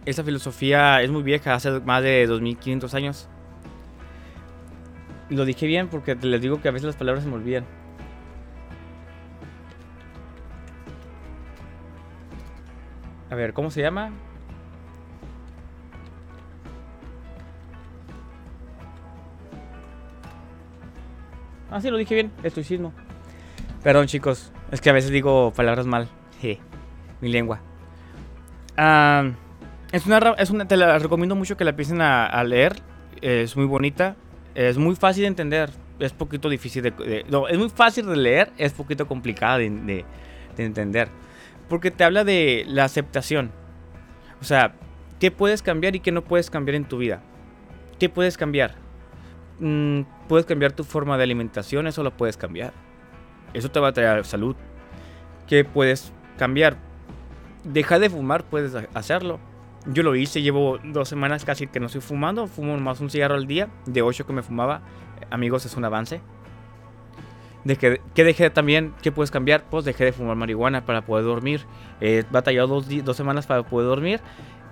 Esa 0.04 0.22
filosofía 0.22 1.00
es 1.02 1.10
muy 1.10 1.22
vieja, 1.22 1.54
hace 1.54 1.80
más 1.80 2.02
de 2.02 2.26
2500 2.26 2.94
años. 2.94 3.28
Lo 5.30 5.44
dije 5.44 5.66
bien 5.66 5.88
porque 5.88 6.14
les 6.14 6.40
digo 6.42 6.60
que 6.60 6.68
a 6.68 6.72
veces 6.72 6.86
las 6.86 6.96
palabras 6.96 7.24
se 7.24 7.30
me 7.30 7.36
olvidan. 7.36 7.64
A 13.30 13.34
ver, 13.34 13.52
¿cómo 13.52 13.70
se 13.70 13.80
llama? 13.80 14.12
Ah, 21.70 21.80
sí, 21.80 21.90
lo 21.90 21.96
dije 21.96 22.14
bien, 22.14 22.30
estoicismo. 22.44 22.92
Perdón, 23.82 24.06
chicos, 24.06 24.52
es 24.70 24.80
que 24.80 24.90
a 24.90 24.92
veces 24.92 25.10
digo 25.10 25.52
palabras 25.56 25.86
mal. 25.86 26.08
Mi 27.20 27.30
lengua. 27.30 27.60
Ah, 28.76 29.30
es 29.92 30.06
una, 30.06 30.66
te 30.66 30.76
la 30.76 30.98
recomiendo 30.98 31.36
mucho 31.36 31.56
que 31.56 31.64
la 31.64 31.70
empiecen 31.70 32.00
a, 32.00 32.42
leer. 32.44 32.76
Es 33.20 33.56
muy 33.56 33.66
bonita. 33.66 34.16
Es 34.54 34.78
muy 34.78 34.96
fácil 34.96 35.22
de 35.22 35.28
entender. 35.28 35.70
Es 36.00 36.12
poquito 36.12 36.48
difícil 36.48 36.82
de, 36.82 37.24
no, 37.28 37.46
es 37.46 37.56
muy 37.58 37.70
fácil 37.70 38.06
de 38.06 38.16
leer. 38.16 38.52
Es 38.58 38.72
poquito 38.72 39.06
complicada 39.06 39.58
de, 39.58 39.70
de, 39.70 40.04
entender. 40.64 41.08
Porque 41.68 41.90
te 41.90 42.04
habla 42.04 42.24
de 42.24 42.64
la 42.66 42.84
aceptación. 42.84 43.52
O 44.40 44.44
sea, 44.44 44.74
¿qué 45.20 45.30
puedes 45.30 45.62
cambiar 45.62 45.94
y 45.94 46.00
qué 46.00 46.12
no 46.12 46.22
puedes 46.22 46.50
cambiar 46.50 46.74
en 46.74 46.84
tu 46.84 46.98
vida? 46.98 47.22
¿Qué 47.98 48.08
puedes 48.08 48.36
cambiar? 48.36 48.74
Mm, 49.60 50.02
puedes 50.28 50.44
cambiar 50.46 50.72
tu 50.72 50.82
forma 50.82 51.16
de 51.16 51.22
alimentación, 51.22 51.86
eso 51.86 52.02
lo 52.02 52.16
puedes 52.16 52.36
cambiar. 52.36 52.72
Eso 53.52 53.70
te 53.70 53.78
va 53.78 53.88
a 53.88 53.92
traer 53.92 54.24
salud. 54.24 54.56
¿Qué 55.46 55.64
puedes 55.64 56.12
cambiar? 56.36 56.76
Deja 57.64 57.98
de 57.98 58.10
fumar, 58.10 58.44
puedes 58.44 58.74
hacerlo. 58.94 59.40
Yo 59.86 60.02
lo 60.02 60.14
hice, 60.14 60.42
llevo 60.42 60.78
dos 60.84 61.08
semanas 61.08 61.44
casi 61.44 61.66
que 61.66 61.80
no 61.80 61.86
estoy 61.86 62.00
fumando, 62.00 62.46
fumo 62.46 62.76
más 62.78 63.00
un 63.00 63.10
cigarro 63.10 63.34
al 63.34 63.46
día, 63.46 63.68
de 63.86 64.02
ocho 64.02 64.26
que 64.26 64.32
me 64.32 64.42
fumaba. 64.42 64.82
Amigos, 65.30 65.64
es 65.66 65.76
un 65.76 65.84
avance. 65.84 66.20
De 67.64 67.76
que, 67.76 68.00
dejé 68.14 68.50
también, 68.50 68.94
¿qué 69.02 69.10
puedes 69.10 69.30
cambiar? 69.30 69.64
Pues 69.70 69.86
dejé 69.86 70.04
de 70.04 70.12
fumar 70.12 70.36
marihuana 70.36 70.84
para 70.84 71.06
poder 71.06 71.24
dormir. 71.24 71.62
He 72.00 72.24
batallado 72.30 72.68
dos, 72.68 72.86
dos 73.04 73.16
semanas 73.16 73.46
para 73.46 73.62
poder 73.62 73.88
dormir. 73.88 74.20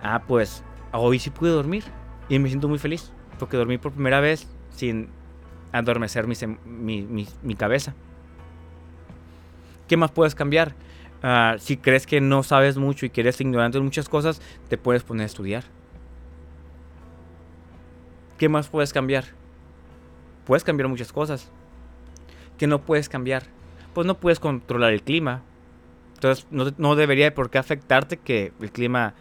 Ah, 0.03 0.23
pues 0.27 0.63
hoy 0.93 1.19
sí 1.19 1.31
pude 1.31 1.51
dormir 1.51 1.85
y 2.29 2.39
me 2.39 2.49
siento 2.49 2.69
muy 2.69 2.79
feliz 2.79 3.13
porque 3.39 3.57
dormí 3.57 3.79
por 3.79 3.93
primera 3.93 4.21
vez 4.21 4.47
sin 4.71 5.09
adormecer 5.73 6.27
mi, 6.27 7.03
mi, 7.03 7.27
mi 7.43 7.55
cabeza. 7.55 7.95
¿Qué 9.89 9.97
más 9.97 10.11
puedes 10.11 10.35
cambiar? 10.35 10.75
Ah, 11.23 11.57
si 11.59 11.77
crees 11.77 12.07
que 12.07 12.21
no 12.21 12.43
sabes 12.43 12.77
mucho 12.77 13.07
y 13.07 13.11
que 13.11 13.21
eres 13.21 13.41
ignorante 13.41 13.79
de 13.79 13.85
muchas 13.85 14.09
cosas, 14.09 14.43
te 14.69 14.77
puedes 14.77 15.05
poner 15.05 15.23
a 15.23 15.27
estudiar. 15.27 15.65
¿Qué 18.39 18.49
más 18.49 18.69
puedes 18.69 18.93
cambiar? 18.93 19.27
Puedes 20.45 20.65
cambiar 20.65 20.89
muchas 20.89 21.13
cosas. 21.13 21.51
¿Qué 22.59 22.67
no 22.67 22.81
puedes 22.81 23.09
cambiar? 23.09 23.45
Pues 23.95 24.07
no 24.07 24.19
puedes 24.19 24.41
controlar 24.41 24.93
el 24.93 25.03
clima. 25.03 25.43
Entonces 26.15 26.47
no, 26.51 26.73
no 26.77 26.97
debería 26.97 27.33
por 27.35 27.51
qué 27.51 27.59
afectarte 27.59 28.17
que 28.17 28.53
el 28.61 28.73
clima 28.73 29.15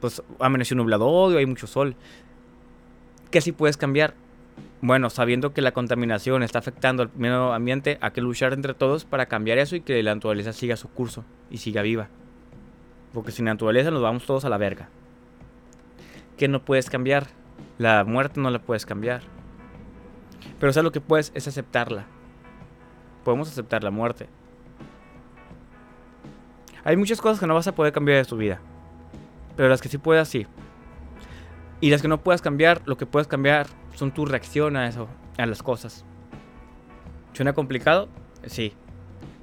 pues 0.00 0.22
amaneció 0.40 0.76
nublado 0.76 1.06
o 1.06 1.36
hay 1.36 1.46
mucho 1.46 1.68
sol. 1.68 1.94
¿Qué 3.30 3.40
sí 3.40 3.52
puedes 3.52 3.76
cambiar? 3.76 4.14
Bueno, 4.86 5.08
sabiendo 5.08 5.54
que 5.54 5.62
la 5.62 5.72
contaminación 5.72 6.42
está 6.42 6.58
afectando 6.58 7.04
al 7.04 7.10
medio 7.16 7.54
ambiente, 7.54 7.96
hay 8.02 8.10
que 8.10 8.20
luchar 8.20 8.52
entre 8.52 8.74
todos 8.74 9.06
para 9.06 9.24
cambiar 9.24 9.56
eso 9.56 9.76
y 9.76 9.80
que 9.80 10.02
la 10.02 10.14
naturaleza 10.14 10.52
siga 10.52 10.76
su 10.76 10.90
curso 10.90 11.24
y 11.48 11.56
siga 11.56 11.80
viva. 11.80 12.08
Porque 13.14 13.32
sin 13.32 13.46
naturaleza 13.46 13.90
nos 13.90 14.02
vamos 14.02 14.26
todos 14.26 14.44
a 14.44 14.50
la 14.50 14.58
verga. 14.58 14.90
¿Qué 16.36 16.48
no 16.48 16.66
puedes 16.66 16.90
cambiar? 16.90 17.28
La 17.78 18.04
muerte 18.04 18.42
no 18.42 18.50
la 18.50 18.58
puedes 18.58 18.84
cambiar. 18.84 19.22
Pero 20.60 20.70
¿sabes 20.70 20.84
lo 20.84 20.92
que 20.92 21.00
puedes? 21.00 21.32
Es 21.34 21.48
aceptarla. 21.48 22.04
Podemos 23.24 23.48
aceptar 23.48 23.82
la 23.82 23.90
muerte. 23.90 24.28
Hay 26.84 26.98
muchas 26.98 27.22
cosas 27.22 27.40
que 27.40 27.46
no 27.46 27.54
vas 27.54 27.68
a 27.68 27.74
poder 27.74 27.94
cambiar 27.94 28.18
de 28.18 28.28
tu 28.28 28.36
vida. 28.36 28.60
Pero 29.56 29.70
las 29.70 29.80
que 29.80 29.88
sí 29.88 29.96
puedas, 29.96 30.28
sí. 30.28 30.46
Y 31.80 31.88
las 31.88 32.02
que 32.02 32.08
no 32.08 32.20
puedas 32.20 32.42
cambiar, 32.42 32.82
lo 32.84 32.98
que 32.98 33.06
puedes 33.06 33.28
cambiar 33.28 33.66
son 33.94 34.12
tu 34.12 34.26
reacción 34.26 34.76
a 34.76 34.88
eso, 34.88 35.08
a 35.38 35.46
las 35.46 35.62
cosas. 35.62 36.04
¿Suena 37.32 37.52
complicado? 37.52 38.08
Sí. 38.46 38.74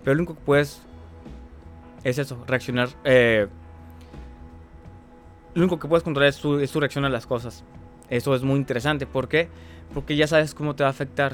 Pero 0.04 0.16
lo 0.16 0.22
único 0.22 0.36
que 0.36 0.42
puedes 0.42 0.82
es 2.04 2.18
eso, 2.18 2.44
reaccionar. 2.48 2.90
Eh, 3.04 3.48
lo 5.54 5.62
único 5.62 5.80
que 5.80 5.88
puedes 5.88 6.04
controlar 6.04 6.30
es 6.30 6.38
tu, 6.38 6.60
es 6.60 6.72
tu 6.72 6.80
reacción 6.80 7.06
a 7.06 7.10
las 7.10 7.28
cosas. 7.28 7.64
Eso 8.10 8.36
es 8.36 8.44
muy 8.44 8.58
interesante. 8.58 9.06
¿Por 9.06 9.28
qué? 9.28 9.50
Porque 9.94 10.16
ya 10.16 10.28
sabes 10.28 10.54
cómo 10.54 10.76
te 10.76 10.84
va 10.84 10.90
a 10.90 10.92
afectar. 10.92 11.34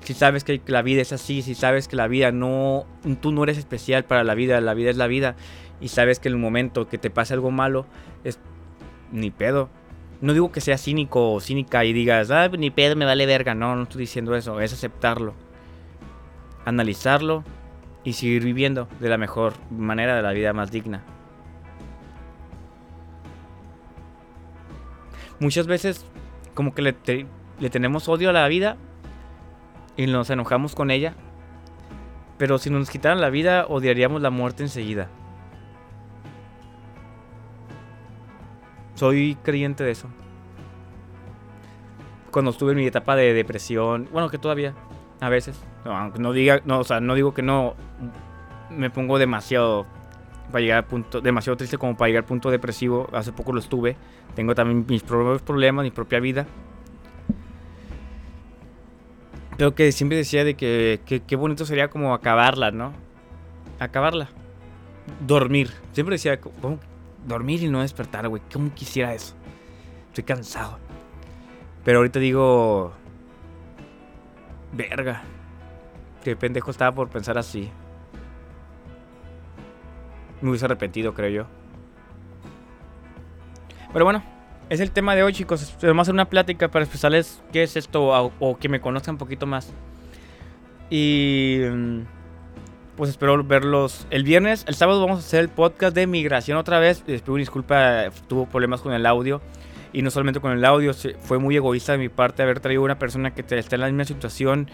Si 0.00 0.14
sabes 0.14 0.44
que 0.44 0.60
la 0.66 0.82
vida 0.82 1.02
es 1.02 1.12
así, 1.12 1.42
si 1.42 1.54
sabes 1.54 1.88
que 1.88 1.96
la 1.96 2.06
vida 2.06 2.30
no. 2.30 2.86
Tú 3.20 3.32
no 3.32 3.42
eres 3.42 3.58
especial 3.58 4.04
para 4.04 4.22
la 4.22 4.34
vida, 4.34 4.60
la 4.60 4.74
vida 4.74 4.90
es 4.90 4.96
la 4.96 5.08
vida. 5.08 5.34
Y 5.80 5.88
sabes 5.88 6.20
que 6.20 6.28
en 6.28 6.34
el 6.34 6.40
momento 6.40 6.88
que 6.88 6.98
te 6.98 7.10
pase 7.10 7.34
algo 7.34 7.50
malo, 7.50 7.86
es. 8.22 8.38
Ni 9.12 9.30
pedo. 9.30 9.68
No 10.20 10.32
digo 10.32 10.50
que 10.50 10.60
sea 10.60 10.78
cínico 10.78 11.32
o 11.32 11.40
cínica 11.40 11.84
y 11.84 11.92
digas, 11.92 12.30
ah, 12.30 12.48
ni 12.48 12.70
pedo, 12.70 12.96
me 12.96 13.04
vale 13.04 13.26
verga. 13.26 13.54
No, 13.54 13.76
no 13.76 13.82
estoy 13.82 14.00
diciendo 14.00 14.34
eso. 14.34 14.60
Es 14.60 14.72
aceptarlo. 14.72 15.34
Analizarlo 16.64 17.44
y 18.02 18.14
seguir 18.14 18.44
viviendo 18.44 18.88
de 19.00 19.08
la 19.08 19.18
mejor 19.18 19.54
manera, 19.70 20.16
de 20.16 20.22
la 20.22 20.32
vida 20.32 20.52
más 20.52 20.70
digna. 20.70 21.02
Muchas 25.38 25.66
veces 25.66 26.06
como 26.54 26.74
que 26.74 26.82
le, 26.82 26.96
le 27.58 27.70
tenemos 27.70 28.08
odio 28.08 28.30
a 28.30 28.32
la 28.32 28.48
vida 28.48 28.76
y 29.96 30.06
nos 30.06 30.30
enojamos 30.30 30.74
con 30.74 30.90
ella. 30.90 31.14
Pero 32.38 32.58
si 32.58 32.70
nos 32.70 32.90
quitaran 32.90 33.20
la 33.20 33.30
vida, 33.30 33.66
odiaríamos 33.66 34.22
la 34.22 34.30
muerte 34.30 34.62
enseguida. 34.62 35.08
Soy 38.96 39.36
creyente 39.42 39.84
de 39.84 39.92
eso. 39.92 40.08
Cuando 42.30 42.50
estuve 42.50 42.72
en 42.72 42.78
mi 42.78 42.86
etapa 42.86 43.14
de 43.14 43.32
depresión, 43.32 44.08
bueno, 44.10 44.28
que 44.30 44.38
todavía, 44.38 44.74
a 45.20 45.28
veces, 45.28 45.60
no, 46.18 46.32
diga, 46.32 46.60
no, 46.64 46.80
o 46.80 46.84
sea, 46.84 47.00
no 47.00 47.14
digo 47.14 47.32
que 47.32 47.42
no 47.42 47.76
me 48.70 48.90
pongo 48.90 49.18
demasiado 49.18 49.86
para 50.50 50.60
llegar 50.60 50.78
al 50.78 50.84
punto, 50.86 51.20
demasiado 51.20 51.56
triste 51.56 51.78
como 51.78 51.96
para 51.96 52.08
llegar 52.08 52.24
al 52.24 52.28
punto 52.28 52.50
depresivo. 52.50 53.08
Hace 53.12 53.32
poco 53.32 53.52
lo 53.52 53.60
estuve. 53.60 53.96
Tengo 54.34 54.54
también 54.54 54.84
mis 54.88 55.02
propios 55.02 55.42
problemas, 55.42 55.84
mi 55.84 55.90
propia 55.90 56.18
vida. 56.18 56.46
Creo 59.56 59.74
que 59.74 59.92
siempre 59.92 60.18
decía 60.18 60.44
de 60.44 60.54
que 60.54 61.00
qué 61.26 61.36
bonito 61.36 61.64
sería 61.66 61.88
como 61.88 62.14
acabarla, 62.14 62.70
¿no? 62.70 62.92
Acabarla. 63.78 64.28
Dormir. 65.26 65.70
Siempre 65.92 66.14
decía, 66.14 66.40
¿cómo? 66.40 66.78
Dormir 67.26 67.62
y 67.62 67.68
no 67.68 67.80
despertar, 67.80 68.28
güey. 68.28 68.42
¿Cómo 68.52 68.72
quisiera 68.72 69.12
eso? 69.12 69.34
Estoy 70.08 70.24
cansado. 70.24 70.78
Pero 71.84 71.98
ahorita 71.98 72.18
digo... 72.18 72.92
Verga. 74.72 75.22
Qué 76.22 76.36
pendejo 76.36 76.70
estaba 76.70 76.92
por 76.92 77.08
pensar 77.08 77.36
así. 77.38 77.70
Me 80.40 80.50
hubiese 80.50 80.64
arrepentido, 80.64 81.14
creo 81.14 81.30
yo. 81.30 81.46
Pero 83.92 84.04
bueno, 84.04 84.22
es 84.68 84.80
el 84.80 84.90
tema 84.90 85.14
de 85.14 85.22
hoy, 85.22 85.32
chicos. 85.32 85.76
Vamos 85.82 85.98
a 85.98 86.02
hacer 86.02 86.14
una 86.14 86.28
plática 86.28 86.68
para 86.68 86.84
expresarles 86.84 87.42
qué 87.52 87.62
es 87.62 87.76
esto 87.76 88.32
o, 88.40 88.58
que 88.58 88.68
me 88.68 88.80
conozcan 88.80 89.14
un 89.14 89.18
poquito 89.18 89.46
más. 89.46 89.72
Y 90.90 91.60
mm, 91.70 92.00
pues 92.96 93.10
espero 93.10 93.42
verlos 93.44 94.06
el 94.10 94.24
viernes. 94.24 94.64
El 94.66 94.74
sábado 94.74 95.00
vamos 95.00 95.18
a 95.18 95.26
hacer 95.26 95.40
el 95.40 95.48
podcast 95.48 95.94
de 95.94 96.06
migración 96.06 96.56
otra 96.56 96.78
vez. 96.78 97.04
Les 97.06 97.20
pido 97.20 97.36
disculpa, 97.36 98.10
tuvo 98.26 98.46
problemas 98.46 98.80
con 98.80 98.92
el 98.94 99.04
audio. 99.06 99.42
Y 99.92 100.02
no 100.02 100.10
solamente 100.10 100.40
con 100.40 100.52
el 100.52 100.64
audio, 100.64 100.92
fue 101.20 101.38
muy 101.38 101.56
egoísta 101.56 101.92
de 101.92 101.98
mi 101.98 102.08
parte 102.08 102.42
haber 102.42 102.60
traído 102.60 102.82
una 102.82 102.98
persona 102.98 103.34
que 103.34 103.42
está 103.42 103.76
en 103.76 103.80
la 103.80 103.86
misma 103.86 104.04
situación 104.04 104.68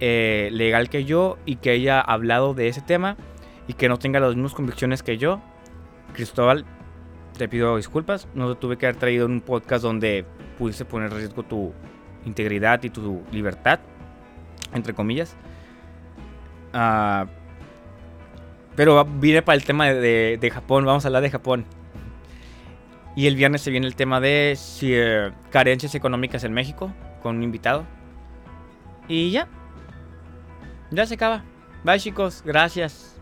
eh, 0.00 0.48
legal 0.52 0.88
que 0.88 1.04
yo 1.04 1.38
y 1.44 1.56
que 1.56 1.70
haya 1.70 2.00
hablado 2.00 2.54
de 2.54 2.68
ese 2.68 2.80
tema 2.80 3.16
y 3.66 3.74
que 3.74 3.88
no 3.88 3.98
tenga 3.98 4.20
las 4.20 4.34
mismas 4.34 4.54
convicciones 4.54 5.02
que 5.02 5.16
yo. 5.16 5.40
Cristóbal, 6.12 6.64
te 7.38 7.48
pido 7.48 7.76
disculpas. 7.76 8.28
No 8.34 8.52
te 8.52 8.60
tuve 8.60 8.76
que 8.76 8.86
haber 8.86 8.96
traído 8.96 9.26
en 9.26 9.32
un 9.32 9.40
podcast 9.40 9.82
donde 9.82 10.24
pudiese 10.58 10.84
poner 10.84 11.10
en 11.10 11.18
riesgo 11.18 11.42
tu 11.44 11.72
integridad 12.24 12.82
y 12.82 12.90
tu 12.90 13.22
libertad, 13.32 13.80
entre 14.74 14.92
comillas. 14.92 15.36
Uh, 16.72 17.39
pero 18.80 19.04
vine 19.04 19.42
para 19.42 19.56
el 19.56 19.64
tema 19.64 19.92
de, 19.92 20.38
de, 20.40 20.50
Japón. 20.50 20.86
Vamos 20.86 21.04
a 21.04 21.08
hablar 21.08 21.22
de 21.22 21.28
Japón. 21.28 21.66
Y 23.14 23.26
el 23.26 23.36
viernes 23.36 23.60
se 23.60 23.70
viene 23.70 23.86
el 23.86 23.94
tema 23.94 24.20
de 24.20 24.58
eh, 24.80 25.30
carencias 25.50 25.94
económicas 25.94 26.44
en 26.44 26.54
México 26.54 26.90
con 27.22 27.36
un 27.36 27.42
invitado. 27.42 27.84
Y 29.06 29.32
ya. 29.32 29.48
Ya 30.90 31.04
se 31.04 31.12
acaba. 31.12 31.44
Bye 31.84 32.00
chicos. 32.00 32.42
Gracias. 32.42 33.20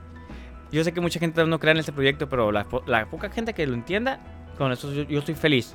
Yo 0.71 0.85
sé 0.85 0.93
que 0.93 1.01
mucha 1.01 1.19
gente 1.19 1.45
no 1.45 1.59
cree 1.59 1.73
en 1.73 1.79
este 1.79 1.93
proyecto, 1.93 2.29
pero 2.29 2.53
la, 2.53 2.65
poca 3.11 3.29
gente 3.29 3.53
que 3.53 3.67
lo 3.67 3.75
entienda, 3.75 4.21
con 4.59 4.71
eso 4.71 4.93
yo, 4.93 5.19
estoy 5.19 5.35
feliz. 5.35 5.75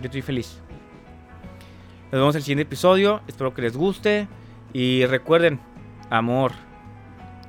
Yo 0.00 0.04
estoy 0.04 0.22
feliz. 0.22 0.62
Nos 2.12 2.20
vemos 2.20 2.36
en 2.36 2.38
el 2.38 2.44
siguiente 2.44 2.62
episodio. 2.62 3.22
Espero 3.26 3.52
que 3.52 3.62
les 3.62 3.76
guste. 3.76 4.28
Y 4.72 5.04
recuerden, 5.06 5.58
amor 6.10 6.52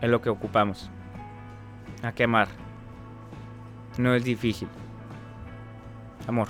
es 0.02 0.10
lo 0.10 0.24
que 0.24 0.32
ocupamos. 0.32 0.90
A 2.04 2.12
quemar. 2.12 2.48
No 3.98 4.14
es 4.14 4.24
difícil. 4.24 4.68
Amor. 6.28 6.48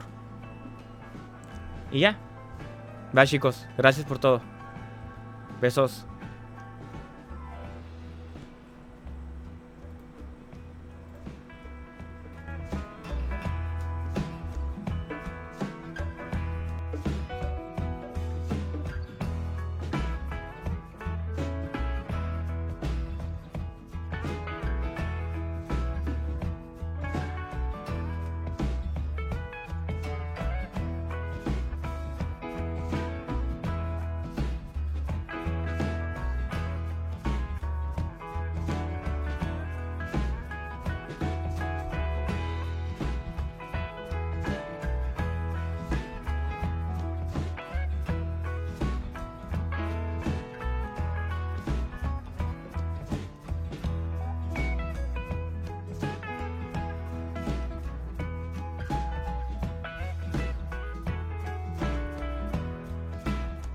Y 1.91 1.99
ya. 2.01 2.17
Bye 3.13 3.25
chicos. 3.25 3.67
Gracias 3.77 4.05
por 4.05 4.19
todo. 4.19 4.41
Besos. 5.61 6.08